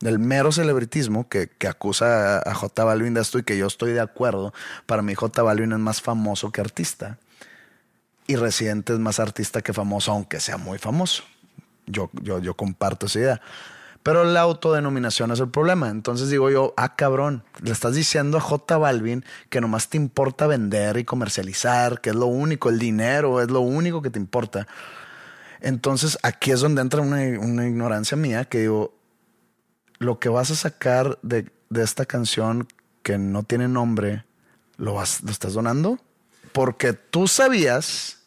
[0.00, 3.66] del mero celebritismo que, que acusa a, a J Balvin de esto y que yo
[3.68, 4.52] estoy de acuerdo.
[4.86, 7.18] Para mí J Balvin es más famoso que artista.
[8.32, 11.22] Y Residente es más artista que famoso, aunque sea muy famoso.
[11.84, 13.40] Yo, yo, yo comparto esa idea.
[14.02, 15.90] Pero la autodenominación es el problema.
[15.90, 20.46] Entonces digo yo, ah, cabrón, le estás diciendo a J Balvin que nomás te importa
[20.46, 24.66] vender y comercializar, que es lo único, el dinero es lo único que te importa.
[25.60, 28.94] Entonces aquí es donde entra una, una ignorancia mía que digo,
[29.98, 32.66] lo que vas a sacar de, de esta canción
[33.02, 34.24] que no tiene nombre,
[34.78, 35.98] ¿lo, vas, ¿lo estás donando?
[36.52, 38.21] Porque tú sabías,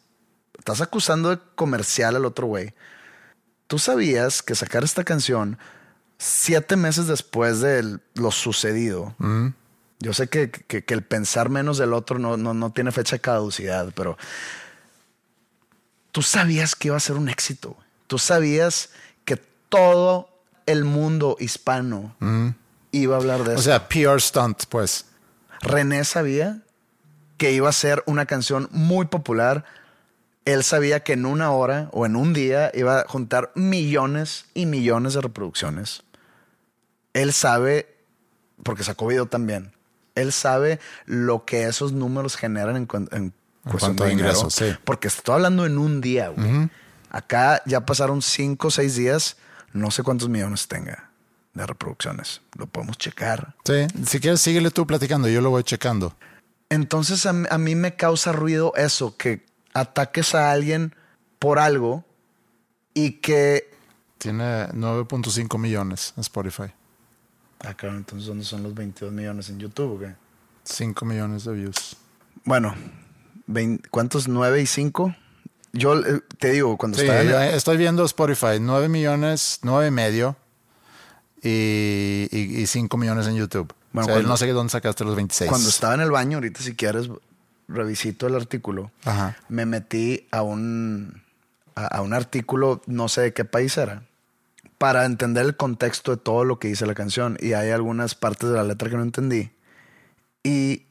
[0.66, 2.74] estás acusando de comercial al otro güey.
[3.68, 5.58] Tú sabías que sacar esta canción
[6.18, 9.14] siete meses después de lo sucedido.
[10.00, 13.14] Yo sé que, que- que el pensar menos del otro no, no, no tiene fecha
[13.16, 14.18] de caducidad, pero
[16.10, 17.76] tú sabías que iba a ser un éxito.
[18.08, 18.90] Tú sabías
[19.24, 19.36] que
[19.68, 20.28] todo
[20.66, 22.16] el mundo hispano
[22.90, 23.62] iba a hablar de O eso.
[23.62, 25.06] sea, PR stunt, pues.
[25.60, 26.62] René sabía
[27.38, 29.64] que iba a ser una canción muy popular.
[30.46, 34.64] Él sabía que en una hora o en un día iba a juntar millones y
[34.64, 36.02] millones de reproducciones.
[37.12, 37.94] Él sabe,
[38.62, 39.72] porque sacó video también,
[40.14, 43.32] él sabe lo que esos números generan en, cuan- en
[43.68, 44.72] cuestión de ingresos, sí.
[44.84, 46.70] Porque estoy hablando en un día, güey.
[47.10, 49.36] Acá ya pasaron cinco o seis días,
[49.72, 51.10] no sé cuántos millones tenga
[51.54, 52.40] de reproducciones.
[52.58, 53.54] Lo podemos checar.
[53.64, 56.14] Sí, si quieres, síguele tú platicando, yo lo voy checando.
[56.68, 59.44] Entonces a mí me causa ruido eso, que
[59.80, 60.94] ataques a alguien
[61.38, 62.04] por algo
[62.94, 63.70] y que...
[64.18, 66.72] Tiene 9.5 millones en Spotify.
[67.60, 69.96] Ah, claro, entonces ¿dónde son los 22 millones en YouTube?
[69.96, 70.14] o qué?
[70.64, 71.96] 5 millones de views.
[72.44, 72.74] Bueno,
[73.46, 74.28] vein- ¿cuántos?
[74.28, 75.14] ¿9 y 5?
[75.72, 79.88] Yo eh, te digo, cuando Sí, estaba en- yo estoy viendo Spotify, 9 millones, 9
[79.88, 80.36] y medio
[81.42, 83.72] y, y, y 5 millones en YouTube.
[83.92, 85.50] Bueno, o sea, cuando- no sé de dónde sacaste los 26.
[85.50, 87.08] cuando estaba en el baño, ahorita si quieres
[87.68, 89.36] revisito el artículo, Ajá.
[89.48, 91.22] me metí a un,
[91.74, 94.02] a, a un artículo, no sé de qué país era,
[94.78, 97.36] para entender el contexto de todo lo que dice la canción.
[97.40, 99.50] Y hay algunas partes de la letra que no entendí.
[100.42, 100.82] Y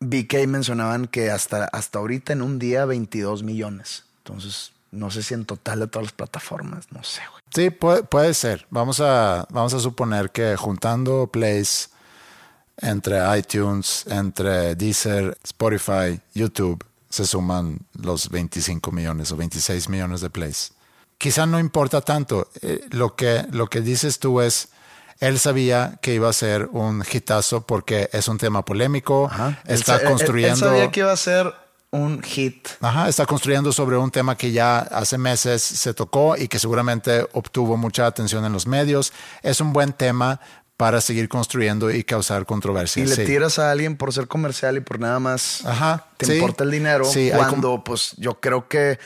[0.00, 4.04] vi que ahí mencionaban que hasta, hasta ahorita en un día 22 millones.
[4.18, 7.42] Entonces, no sé si en total de todas las plataformas, no sé, güey.
[7.54, 8.66] Sí, puede, puede ser.
[8.70, 11.90] Vamos a, vamos a suponer que juntando plays
[12.80, 20.30] entre iTunes, entre Deezer, Spotify, YouTube, se suman los 25 millones o 26 millones de
[20.30, 20.72] plays.
[21.16, 22.48] Quizá no importa tanto.
[22.62, 24.68] Eh, lo, que, lo que dices tú es,
[25.18, 29.28] él sabía que iba a ser un hitazo porque es un tema polémico,
[29.66, 30.66] Él está sa- él- él construyendo...
[30.66, 31.52] sabía que iba a ser
[31.90, 32.68] un hit.
[32.82, 37.26] Ajá, está construyendo sobre un tema que ya hace meses se tocó y que seguramente
[37.32, 39.10] obtuvo mucha atención en los medios.
[39.42, 40.38] Es un buen tema
[40.78, 43.02] para seguir construyendo y causar controversia.
[43.02, 43.24] Y le sí.
[43.24, 46.34] tiras a alguien por ser comercial y por nada más Ajá, te sí.
[46.34, 47.04] importa el dinero.
[47.04, 49.00] Sí, cuando, pues, yo creo que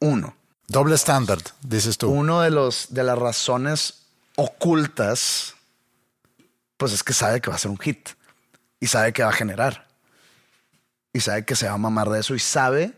[0.00, 0.36] uno,
[0.66, 2.10] Doble estándar, dices tú.
[2.10, 4.02] uno de los de las razones
[4.34, 5.54] ocultas,
[6.76, 8.08] pues es que sabe que va a ser un hit
[8.80, 9.86] y sabe que va a generar
[11.12, 12.94] y sabe que se va a mamar de eso y sabe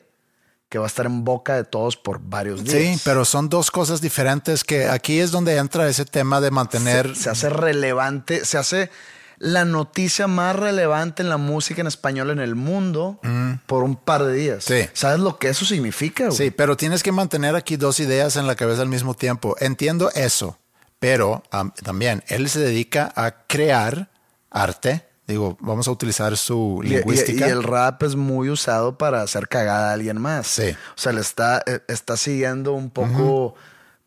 [0.69, 2.97] que va a estar en boca de todos por varios días.
[2.97, 7.15] Sí, pero son dos cosas diferentes que aquí es donde entra ese tema de mantener...
[7.17, 8.91] se, se hace relevante, se hace
[9.39, 13.21] la noticia más relevante en la música en español en el mundo
[13.67, 14.65] por un par de días.
[14.65, 14.87] Sí.
[14.93, 16.27] ¿Sabes lo que eso significa?
[16.27, 16.37] güey?
[16.37, 19.57] Sí, pero tienes que mantener aquí dos ideas en la cabeza al mismo tiempo.
[19.61, 20.59] Entiendo eso,
[20.99, 24.11] pero am, también él se dedica a crear
[24.51, 25.07] arte.
[25.29, 27.47] Digo, vamos a utilizar su Y, y- lingüística.
[27.47, 30.47] y el rap es muy usado para hacer cagada a alguien más.
[30.49, 30.71] Sí.
[30.71, 33.55] O sea, le está, eh, está siguiendo un poco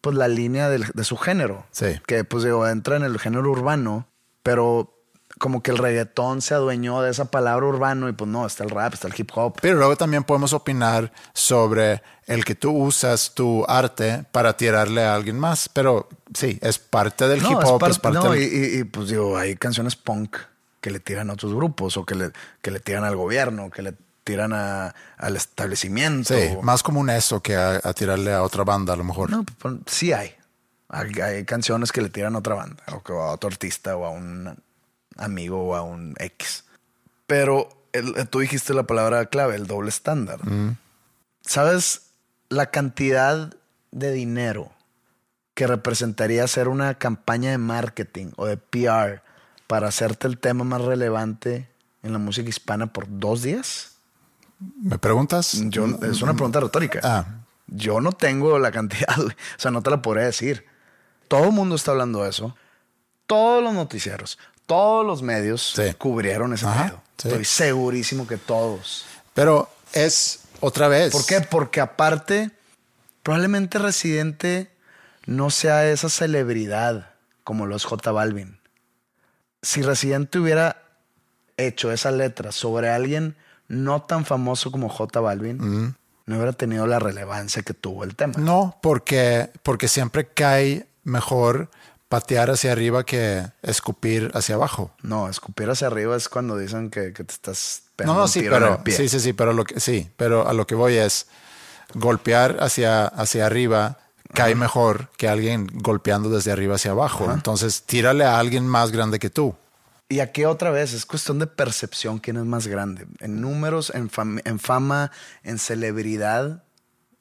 [0.01, 1.65] pues, la línea del- de su género.
[1.72, 2.01] Sí.
[2.07, 4.07] Que pues digo, entra en el género urbano,
[4.43, 4.97] pero
[5.39, 8.69] como que el reggaetón se adueñó de esa palabra urbano y pues no, está el
[8.72, 9.55] rap, está el hip hop.
[9.61, 15.15] Pero luego también podemos opinar sobre el que tú usas tu arte para tirarle a
[15.15, 15.69] alguien más.
[15.69, 18.41] Pero sí, es parte del hip hop, es, par- parte no, del...
[18.41, 20.36] y, y- y, pues digo, hay canciones punk
[20.82, 23.82] que le tiran a otros grupos o que le, que le tiran al gobierno, que
[23.84, 26.34] le tiran a- al establecimiento.
[26.36, 29.29] Sí, más común eso que a, a tirarle a otra banda a lo mejor.
[29.29, 30.36] No, pues, sí hay.
[30.89, 31.11] hay.
[31.21, 34.09] hay canciones que le tiran a otra banda o que a otro artista o a
[34.09, 34.57] un
[35.17, 36.65] amigo o a un ex.
[37.27, 40.39] Pero el- tú dijiste la palabra clave, el doble estándar.
[41.41, 42.11] ¿Sabes
[42.49, 43.53] la cantidad
[43.91, 44.71] de dinero
[45.53, 49.21] que representaría hacer una campaña de marketing o de PR
[49.72, 51.69] para hacerte el tema más relevante
[52.03, 53.93] en la música hispana por dos días?
[54.59, 55.53] ¿Me preguntas?
[55.69, 56.99] Yo, es una pregunta retórica.
[57.01, 57.26] Ah.
[57.67, 59.15] Yo no tengo la cantidad.
[59.17, 60.65] O sea, no te la podré decir.
[61.30, 62.53] Todo el mundo está hablando de eso.
[63.28, 65.93] Todos los noticieros, todos los medios Sí.
[65.97, 67.01] cubrieron ese Ajá, pedo.
[67.17, 67.28] sí.
[67.30, 69.05] Estoy segurísimo que todos.
[69.34, 71.13] Pero es otra vez.
[71.13, 71.39] ¿Por qué?
[71.39, 72.51] Porque aparte,
[73.24, 74.69] probablemente Residente
[75.26, 77.11] no sea esa celebridad
[77.45, 78.59] como lo es J Balvin.
[79.62, 80.82] Si Residente hubiera
[81.57, 83.36] hecho esa letra sobre alguien
[83.68, 85.95] no tan famoso como J Balvin,
[86.26, 88.34] no hubiera tenido la relevancia que tuvo el tema.
[88.38, 91.70] No, porque, porque siempre cae mejor
[92.09, 94.91] patear hacia arriba que escupir hacia abajo.
[95.01, 98.28] No, escupir hacia arriba es cuando dicen que, que te estás No, pegando no, un
[98.30, 98.95] sí, tiro en pero el pie.
[98.97, 101.28] sí, sí, sí, pero lo que sí, pero a lo que voy es
[101.93, 103.99] golpear hacia hacia arriba
[104.34, 107.32] cae mejor que alguien golpeando desde arriba hacia abajo.
[107.32, 109.55] Entonces, tírale a alguien más grande que tú.
[110.09, 113.07] Y aquí otra vez es cuestión de percepción quién es más grande.
[113.19, 115.11] En números, en, fam- en fama,
[115.43, 116.63] en celebridad,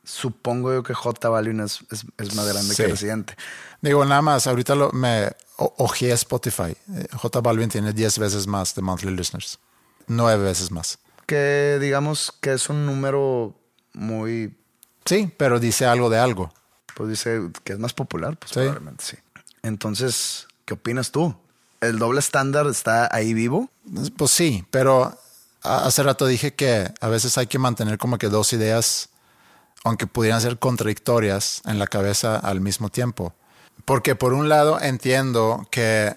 [0.03, 2.83] supongo yo que J Balvin es, es, es más grande Sí.
[2.83, 3.37] que Residente.
[3.81, 6.77] Digo, nada más, ahorita lo, me ojeé Spotify.
[6.95, 9.59] Eh, J Balvin tiene 10 veces más de monthly listeners.
[10.09, 10.99] 9 veces más.
[11.27, 13.55] Que digamos que es un número
[13.93, 14.57] muy,
[15.05, 16.53] Sí, pero dice algo de algo.
[16.95, 18.61] Pues dice que es más popular, pues Sí.
[18.61, 19.17] probablemente sí.
[19.63, 21.35] Entonces, ¿qué opinas tú?
[21.81, 23.71] ¿El doble estándar está ahí vivo?
[24.17, 25.19] Pues sí, pero
[25.63, 29.09] hace rato dije que a veces hay que mantener como que dos ideas,
[29.85, 33.35] aunque pudieran ser contradictorias en la cabeza al mismo tiempo.
[33.85, 36.17] Porque por un lado entiendo que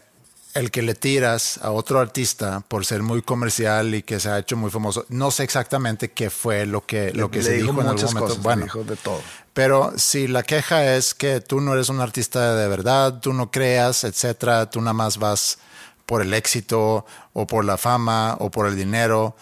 [0.54, 4.38] el que le tiras a otro artista por ser muy comercial y que se ha
[4.40, 7.72] hecho muy famoso, no sé exactamente qué fue lo que, lo que Le se dijo
[7.72, 8.28] dijo en algún momento.
[8.28, 9.22] cosas, bueno, dijo de todo.
[9.54, 13.50] pero si la queja es que tú no eres un artista de verdad, tú no
[13.50, 15.58] creas, etcétera, tú nada más vas
[16.06, 19.36] por el éxito o por la fama o por el dinero.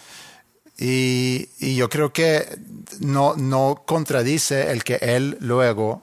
[0.78, 2.58] Y, y yo creo que
[3.00, 6.02] no, no contradice el que él luego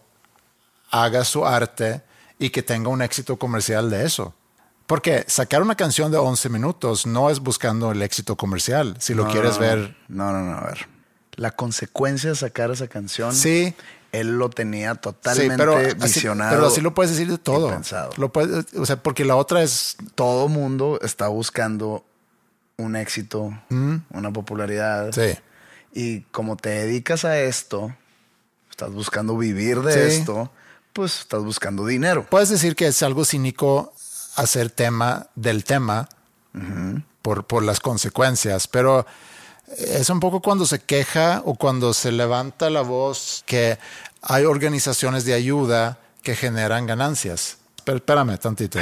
[0.92, 2.02] haga su arte
[2.38, 4.34] y que tenga un éxito comercial de eso.
[4.90, 8.96] Porque sacar una canción de 11 minutos no es buscando el éxito comercial.
[9.00, 10.88] Si lo No, quieres no, ver, No, no, no, a ver.
[11.36, 13.76] La consecuencia de sacar esa canción, Sí.
[14.12, 16.56] él lo tenía Sí, totalmente así, visionado.
[16.56, 17.70] pero así lo puedes decir de todo.
[17.70, 18.14] pensado.
[18.18, 22.04] Lo puedes, o sea, porque la otra es Todo mundo está buscando
[22.78, 25.10] un éxito, una popularidad.
[25.10, 25.14] Mm.
[25.14, 25.38] sí,
[25.94, 27.96] Y como te dedicas a esto,
[28.72, 30.18] estás buscando vivir de Sí.
[30.22, 30.52] esto,
[30.94, 32.26] pues estás buscando dinero.
[32.28, 33.94] puedes decir que es algo cínico
[34.40, 36.08] hacer tema del tema
[37.22, 39.06] por, por las consecuencias, pero
[39.78, 43.78] es un poco cuando se queja o cuando se levanta la voz que
[44.22, 47.58] hay organizaciones de ayuda que generan ganancias.
[47.84, 48.80] Pero espérame tantito.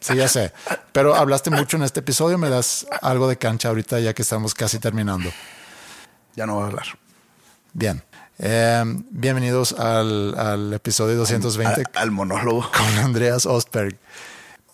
[0.00, 0.52] Sí, ya sé.
[0.92, 2.36] Pero hablaste mucho en este episodio.
[2.36, 5.30] Me das algo de cancha ahorita ya que estamos casi terminando.
[6.34, 6.86] Ya no voy a hablar.
[7.72, 8.02] Bien.
[8.38, 12.68] Eh, bienvenidos al, al episodio 220 A- al monólogo.
[12.76, 13.96] con Andreas Ostberg.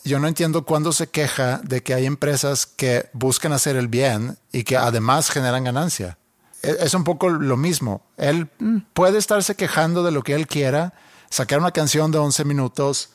[0.09, 4.39] Yo no entiendo cuándo se queja de que hay empresas que buscan hacer el bien
[4.53, 6.17] y que además generan ganancia.
[6.63, 8.03] E- Es un poco lo mismo.
[8.17, 8.49] Él
[8.95, 10.95] puede estarse quejando de lo que él quiera,
[11.31, 13.11] sacar una canción de 11 minutos.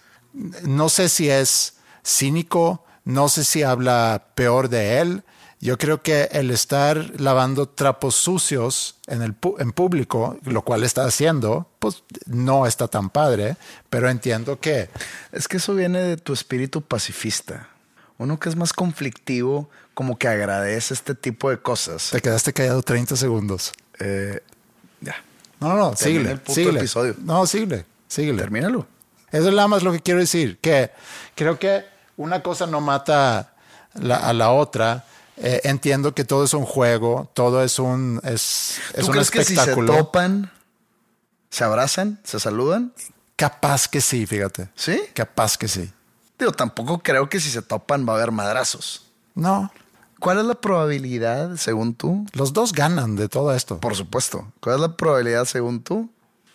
[0.64, 1.76] No sé si es
[2.06, 5.24] cínico, no sé si habla peor de él.
[5.64, 10.84] Yo creo que el estar lavando trapos sucios en, el pu- en público, lo cual
[10.84, 13.56] está haciendo, pues no está tan padre,
[13.90, 14.90] pero entiendo que
[15.32, 17.70] Es que eso viene de tu espíritu pacifista.
[18.18, 22.10] Uno que es más conflictivo, como que agradece este tipo de cosas.
[22.12, 23.72] te quedaste callado 30 segundos.
[24.00, 24.42] Eh,
[25.00, 25.16] ya,
[25.62, 26.80] No, no, no, Termina síguele.
[26.80, 27.16] episodio.
[27.20, 28.42] No, síguele, síguele.
[28.42, 28.86] termínalo.
[29.32, 30.92] Eso es nada más lo que quiero decir, que
[31.36, 31.86] creo que
[32.18, 33.54] una cosa no mata
[33.94, 35.06] la- a la otra.
[35.38, 39.32] Eh, entiendo que todo es un juego, todo es un, es, es ¿Tú un crees
[39.32, 40.52] que si se topan,
[41.50, 42.94] se abrazan, se saludan?
[43.36, 44.70] Capaz que sí, fíjate.
[44.76, 45.02] ¿Sí?
[45.14, 45.92] Capaz que sí.
[46.38, 49.08] Digo, tampoco creo que si se topan va a haber madrazos.
[49.36, 49.72] No,
[50.20, 52.26] ¿Cuál es la probabilidad, según tú?
[52.32, 53.80] los dos ganan de todo esto.
[53.82, 54.54] Por supuesto.
[54.62, 56.10] ¿Cuál es la probabilidad, según tú?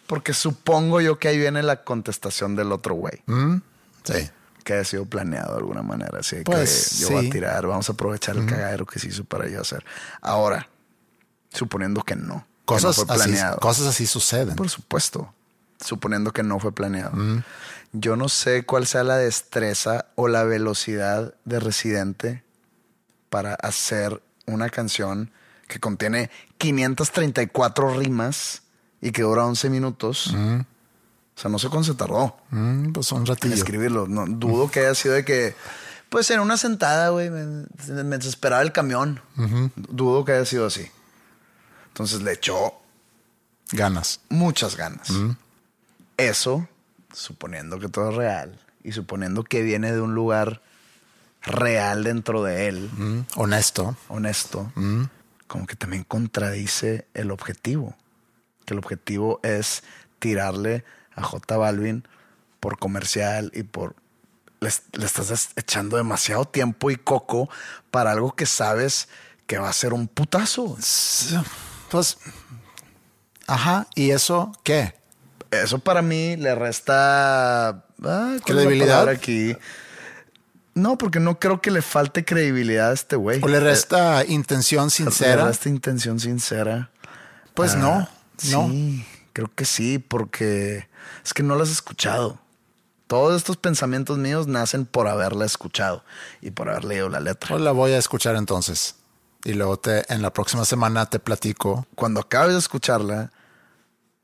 [0.07, 3.21] Porque supongo yo que ahí viene la contestación del otro güey.
[3.27, 3.57] Mm,
[4.05, 4.31] Sí.
[4.69, 6.19] Que haya sido planeado de alguna manera.
[6.19, 9.25] Así Pues, que yo voy a tirar, vamos a aprovechar el cagadero que se hizo
[9.25, 9.83] para yo hacer.
[10.21, 10.69] Ahora,
[11.51, 12.35] suponiendo que no.
[12.35, 13.57] que no Cosas, así, planeado.
[13.61, 14.57] cosas así suceden.
[14.57, 15.33] Por supuesto.
[15.83, 17.13] Suponiendo que no fue planeado.
[17.93, 22.45] Yo no sé cuál sea la destreza o la velocidad de Residente
[23.31, 25.31] para hacer una canción
[25.67, 28.61] que contiene 534 rimas
[29.01, 30.35] y que dura 11 minutos.
[31.39, 34.09] O sea, no sé cuándo se tardó Mm, pues un en escribirlo.
[34.09, 35.55] No, dudo que haya sido de que,
[36.09, 37.65] pues en una sentada, güey, me,
[38.03, 39.21] me desesperaba el camión.
[39.77, 40.91] Dudo que haya sido así.
[41.87, 42.75] Entonces le echó
[43.71, 44.21] Ganas.
[44.31, 45.11] muchas ganas.
[46.17, 46.67] Eso,
[47.13, 50.61] suponiendo que todo es real y suponiendo que viene de un lugar
[51.43, 52.91] real dentro de él,
[53.37, 53.97] honesto.
[54.09, 54.73] honesto,
[55.47, 57.95] como que también contradice el objetivo.
[58.65, 59.85] Que el objetivo es
[60.19, 60.85] tirarle
[61.19, 62.07] a J Balvin
[62.61, 63.95] por comercial y por...
[64.61, 67.49] Le, le estás echando demasiado tiempo y coco
[67.91, 69.09] para algo que sabes
[69.47, 70.77] que va a ser un putazo.
[71.91, 72.19] Pues,
[73.47, 74.95] ajá, ¿y eso qué?
[75.51, 79.09] Eso para mí le resta ah, ¿cuál es la ¿Credibilidad?
[79.09, 79.57] aquí.
[80.75, 83.41] No, porque no creo que le falte credibilidad a este güey.
[83.43, 85.47] ¿O le resta intención Le sincera?
[85.47, 86.91] resta intención sincera.
[87.55, 87.99] Pues Ah, no,
[88.51, 88.69] no.
[88.69, 89.05] Sí,
[89.39, 90.89] creo que sí, porque
[91.25, 92.41] es que no la has escuchado.
[93.07, 96.03] Todos estos pensamientos míos nacen por haberla escuchado
[96.41, 97.51] y por haber leído la letra.
[97.51, 98.97] Pues la voy a escuchar entonces.
[99.45, 101.87] Y luego te, en la próxima semana te platico.
[101.95, 103.31] Cuando acabes de escucharla,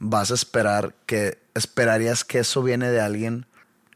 [0.00, 3.46] vas a esperar que esperarías que eso viene de alguien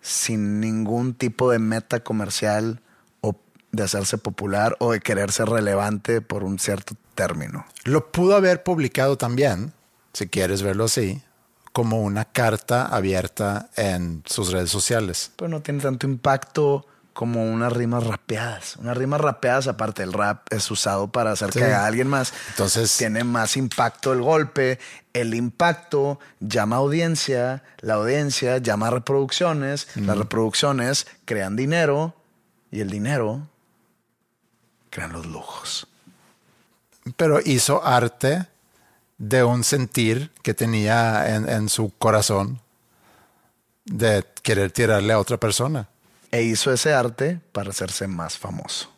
[0.01, 2.81] sin ningún tipo de meta comercial
[3.23, 3.35] o
[3.73, 7.67] de hacerse popular o de querer ser relevante por un cierto término.
[7.83, 9.73] Lo pudo haber publicado también,
[10.19, 11.23] si quieres verlo así,
[11.73, 15.31] como una carta abierta en sus redes sociales.
[15.37, 18.77] Pero no tiene tanto impacto como unas rimas rapeadas.
[18.77, 21.61] Unas rimas rapeadas, aparte el rap, es usado para hacer Sí.
[21.61, 22.33] que haga alguien más.
[22.51, 24.79] Entonces- tiene más impacto el golpe.
[25.13, 32.15] El impacto llama audiencia, la audiencia llama reproducciones, las reproducciones crean dinero
[32.73, 33.49] y el dinero
[34.91, 35.87] crean los lujos.
[37.17, 38.47] Pero hizo arte
[39.19, 42.61] de un sentir que tenía en, en su corazón
[43.85, 45.89] de querer tirarle a otra persona.
[46.31, 48.91] E hizo ese arte para hacerse más famoso.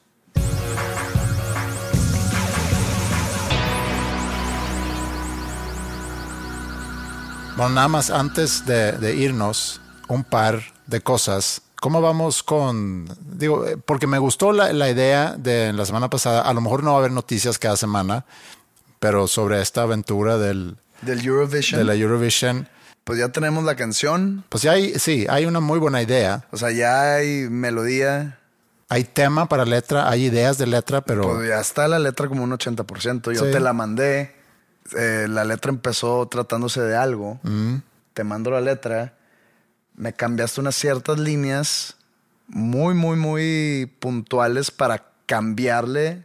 [7.56, 11.62] Bueno, nada más antes de, de irnos, un par de cosas.
[11.80, 13.06] ¿Cómo vamos con.?
[13.20, 16.42] Digo, eh, porque me gustó la, la idea de la semana pasada.
[16.42, 18.24] A lo mejor no va a haber noticias cada semana,
[19.00, 22.68] pero sobre esta aventura del, Del Eurovision, de la Eurovision.
[23.04, 26.44] pues ya tenemos la canción, Pues ya hay, sí, hay una muy buena idea.
[26.52, 28.36] o sea, ya hay melodía,
[28.88, 31.22] Hay tema para letra, hay ideas de letra, pero.
[31.22, 33.32] Pues ya está la letra como un 80%.
[33.32, 33.50] Yo Sí.
[33.52, 34.34] te la mandé.
[34.98, 37.38] eh, la letra empezó tratándose de algo.
[37.44, 37.76] Mm.
[38.14, 39.14] Te mando la letra.
[39.94, 41.94] Me cambiaste unas ciertas líneas
[42.48, 46.24] muy, muy, muy puntuales para cambiarle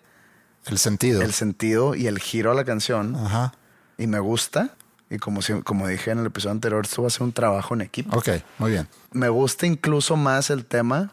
[0.68, 1.22] el sentido.
[1.22, 3.16] el sentido y el giro a la canción.
[3.16, 3.53] Ajá.
[3.97, 4.72] Y me gusta.
[5.09, 7.74] Y como, si- como dije en el episodio anterior, esto va a ser un trabajo
[7.76, 8.18] en equipo.
[8.18, 8.88] Ok, muy bien.
[9.11, 11.11] Me gusta incluso más el tema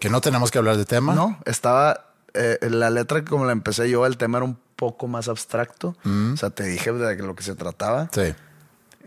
[0.00, 1.14] Que no tenemos que hablar de tema.
[1.14, 2.04] No, estaba.
[2.34, 5.96] eh, la letra, como la empecé yo, el tema era un poco más abstracto.
[6.04, 8.34] O sea, te dije de lo que se trataba, Sí.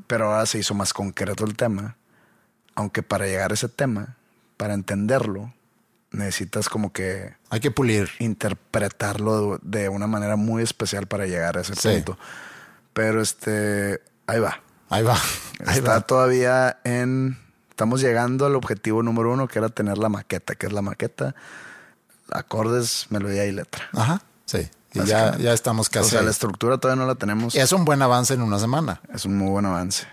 [0.07, 1.95] pero ahora se hizo más concreto el tema.
[2.75, 4.15] Aunque para llegar a ese tema,
[4.57, 5.53] para entenderlo,
[6.11, 8.09] necesitas como que Hay que pulir.
[8.19, 11.89] interpretarlo de una manera muy especial para llegar a ese Sí.
[11.89, 12.17] punto.
[12.93, 14.61] Pero este, ahí va.
[14.89, 15.15] Ahí va.
[15.65, 16.01] Ahí Está va.
[16.01, 17.37] todavía en.
[17.69, 20.55] Estamos llegando al objetivo número uno, que era tener la maqueta.
[20.55, 21.33] que es la maqueta?
[22.29, 23.85] Acordes, melodía y letra.
[23.93, 24.21] Ajá.
[24.45, 24.69] Sí.
[24.93, 26.09] Y ya, ya estamos O casi.
[26.11, 26.25] sea, ahí.
[26.25, 27.55] la estructura todavía no la tenemos.
[27.55, 29.01] Y es un buen avance en una semana.
[29.13, 30.05] Es un muy buen avance.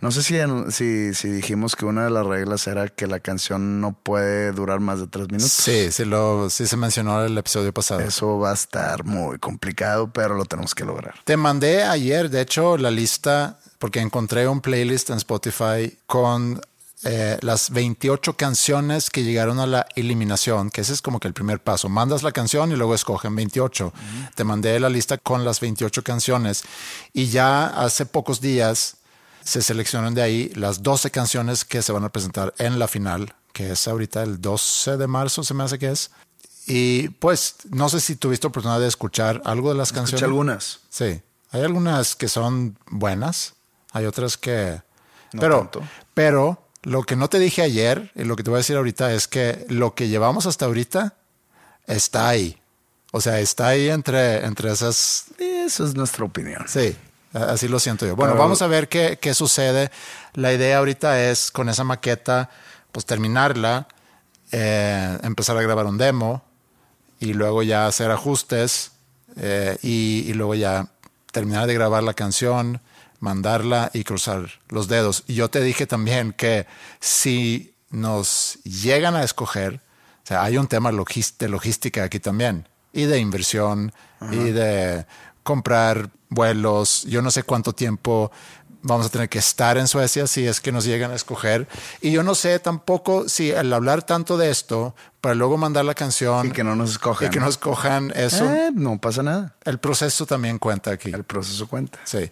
[0.00, 0.36] No sé si,
[0.70, 4.80] si, si dijimos que una de las reglas era que la canción no puede durar
[4.80, 5.52] más de tres minutos.
[5.52, 8.00] Sí, sí, lo, sí se mencionó en el episodio pasado.
[8.00, 11.14] Eso va a estar muy complicado, pero lo tenemos que lograr.
[11.24, 16.60] Te mandé ayer, de hecho, la lista, porque encontré un playlist en Spotify con
[17.04, 21.34] eh, las 28 canciones que llegaron a la eliminación, que ese es como que el
[21.34, 21.88] primer paso.
[21.88, 23.92] Mandas la canción y luego escogen 28.
[24.36, 26.62] Te mandé la lista con las 28 canciones
[27.12, 28.98] y ya hace pocos días
[29.44, 33.34] se seleccionan de ahí las 12 canciones que se van a presentar en la final,
[33.52, 36.10] que es ahorita el 12 de marzo, se me hace que es.
[36.66, 40.22] Y pues, no sé si tuviste oportunidad de escuchar algo de las Escuché canciones.
[40.22, 40.80] algunas.
[40.90, 41.20] Sí,
[41.50, 43.54] hay algunas que son buenas,
[43.92, 44.80] hay otras que...
[45.32, 45.82] No pero, tanto.
[46.14, 49.12] pero lo que no te dije ayer y lo que te voy a decir ahorita
[49.12, 51.16] es que lo que llevamos hasta ahorita
[51.86, 52.58] está ahí.
[53.12, 55.26] O sea, está ahí entre, entre esas...
[55.38, 56.64] Eso es nuestra opinión.
[56.66, 56.96] Sí,
[57.32, 58.16] así lo siento yo.
[58.16, 59.90] Bueno, Pero- vamos a ver qué, qué sucede.
[60.34, 62.50] La idea ahorita es con esa maqueta,
[62.92, 63.88] pues terminarla,
[64.50, 66.42] eh, empezar a grabar un demo
[67.20, 68.92] y luego ya hacer ajustes
[69.36, 70.88] eh, y, y luego ya
[71.32, 72.80] terminar de grabar la canción,
[73.20, 75.24] mandarla y cruzar los dedos.
[75.26, 76.66] Y yo te dije también que
[77.00, 79.76] si nos llegan a escoger,
[80.24, 83.92] o sea, hay un tema de logística aquí también y de inversión
[84.30, 85.06] y de
[85.42, 87.04] comprar vuelos.
[87.08, 88.30] Yo no sé cuánto tiempo
[88.84, 91.68] vamos a tener que estar en Suecia si es que nos llegan a escoger.
[92.00, 95.94] Y yo no sé tampoco si al hablar tanto de esto, para luego mandar la
[95.94, 97.28] canción Y que no nos escojan.
[97.28, 99.54] y que nos escojan eso, Eh, no pasa nada.
[99.64, 101.10] el proceso también cuenta aquí.
[101.12, 101.98] El proceso cuenta.
[102.04, 102.30] Sí.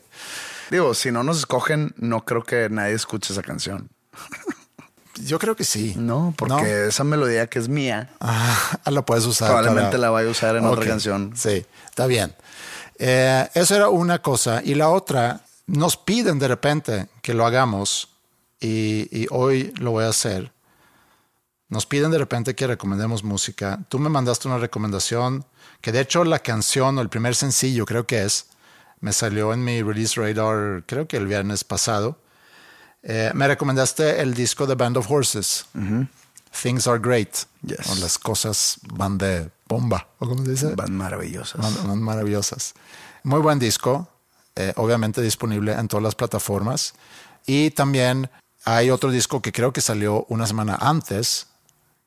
[0.71, 3.89] Digo, si no nos escogen, no creo que nadie escuche esa canción.
[5.25, 5.95] Yo creo que sí.
[5.97, 9.49] No, porque esa melodía que es mía, Ah, la puedes usar.
[9.49, 11.33] Probablemente para- la vaya a usar en otra canción.
[11.37, 12.35] Sí, está bien.
[12.99, 14.61] Eh, eso era una cosa.
[14.65, 18.09] Y la otra, nos piden de repente que lo hagamos
[18.61, 20.53] y, y hoy lo voy a hacer.
[21.69, 23.79] Nos piden de repente que recomendemos música.
[23.89, 25.45] Tú me mandaste una recomendación
[25.81, 28.47] que de hecho la canción o el primer sencillo creo que es,
[29.01, 32.19] me salió en mi release radar creo que el viernes pasado.
[33.03, 35.67] Eh, me recomendaste el disco de Band of Horses.
[36.63, 37.47] Things are great.
[37.63, 37.89] Yes.
[37.91, 40.09] O las cosas van de bomba.
[40.19, 40.75] ¿O cómo se dice?
[40.75, 41.61] van maravillosas.
[41.61, 42.75] Van, van maravillosas.
[43.23, 44.09] Muy buen disco.
[44.57, 46.93] eh, obviamente disponible en todas las plataformas.
[47.47, 48.29] Y también
[48.65, 51.47] hay otro disco que creo que salió una semana antes,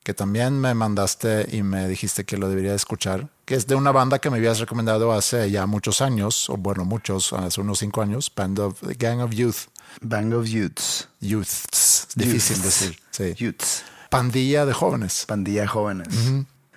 [0.04, 3.90] que también me mandaste y me dijiste que lo debería escuchar, que es de una
[3.90, 8.02] banda que me habías recomendado hace ya muchos años, o bueno, muchos, hace unos cinco
[8.02, 9.68] años, Band of Gang of Youth.
[10.00, 11.08] Bang of Youths.
[11.20, 12.64] Youths, difícil Youths.
[12.64, 12.98] decir.
[13.10, 13.34] Sí.
[13.34, 13.82] Youths.
[14.10, 15.24] Pandilla de jóvenes.
[15.26, 16.08] Pandilla de jóvenes.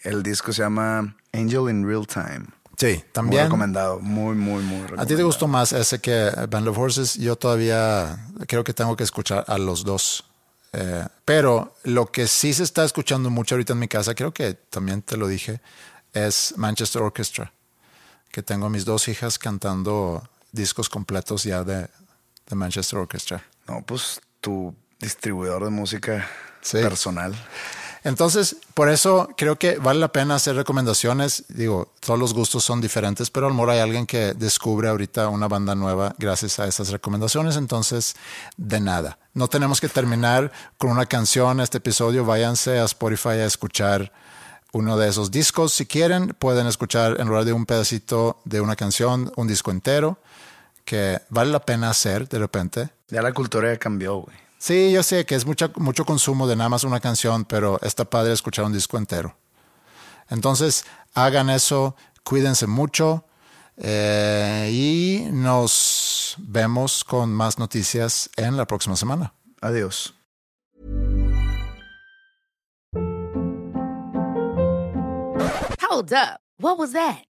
[0.03, 2.45] El disco se llama Angel in Real Time.
[2.78, 3.43] Sí, Muy también.
[3.45, 3.99] recomendado.
[3.99, 5.01] Muy, muy, muy recomendado.
[5.01, 7.15] ¿A ti te gustó más ese que Band of Horses?
[7.15, 10.24] Yo todavía creo que tengo que escuchar a los dos.
[10.74, 14.53] Eh, pero lo que sí se está escuchando mucho ahorita en mi casa, creo que
[14.53, 15.59] también te lo dije,
[16.13, 17.51] es Manchester Orchestra.
[18.32, 21.88] Que tengo a mis dos hijas cantando discos completos ya de,
[22.50, 23.43] de Manchester Orchestra.
[23.68, 26.28] No, pues tu distribuidor de música
[26.62, 26.78] Sí.
[26.80, 27.36] personal.
[28.04, 31.43] Entonces, por eso creo que vale la pena hacer recomendaciones.
[31.50, 35.28] Digo, todos los gustos son diferentes, pero a lo mejor hay alguien que descubre ahorita
[35.30, 37.58] una banda nueva gracias a esas recomendaciones.
[37.58, 38.16] Entonces,
[38.56, 39.18] de nada.
[39.34, 42.24] No tenemos que terminar con una canción este episodio.
[42.24, 44.12] Váyanse a Spotify a escuchar
[44.72, 45.74] uno de esos discos.
[45.74, 50.20] Si quieren, pueden escuchar en lugar de un pedacito de una canción, un disco entero,
[50.88, 52.90] que vale la pena hacer de repente.
[53.10, 54.36] Ya la cultura ya cambió, güey.
[54.58, 58.06] Sí, yo sé que es mucha, mucho consumo de nada más una canción, pero está
[58.06, 59.36] padre escuchar un disco entero.
[60.30, 63.26] Entonces, hagan eso, cuídense mucho
[63.76, 69.34] eh, y nos vemos con más noticias en la próxima semana.
[69.62, 70.14] Adiós.
[75.82, 76.40] Hold up.
[76.60, 77.27] What was that?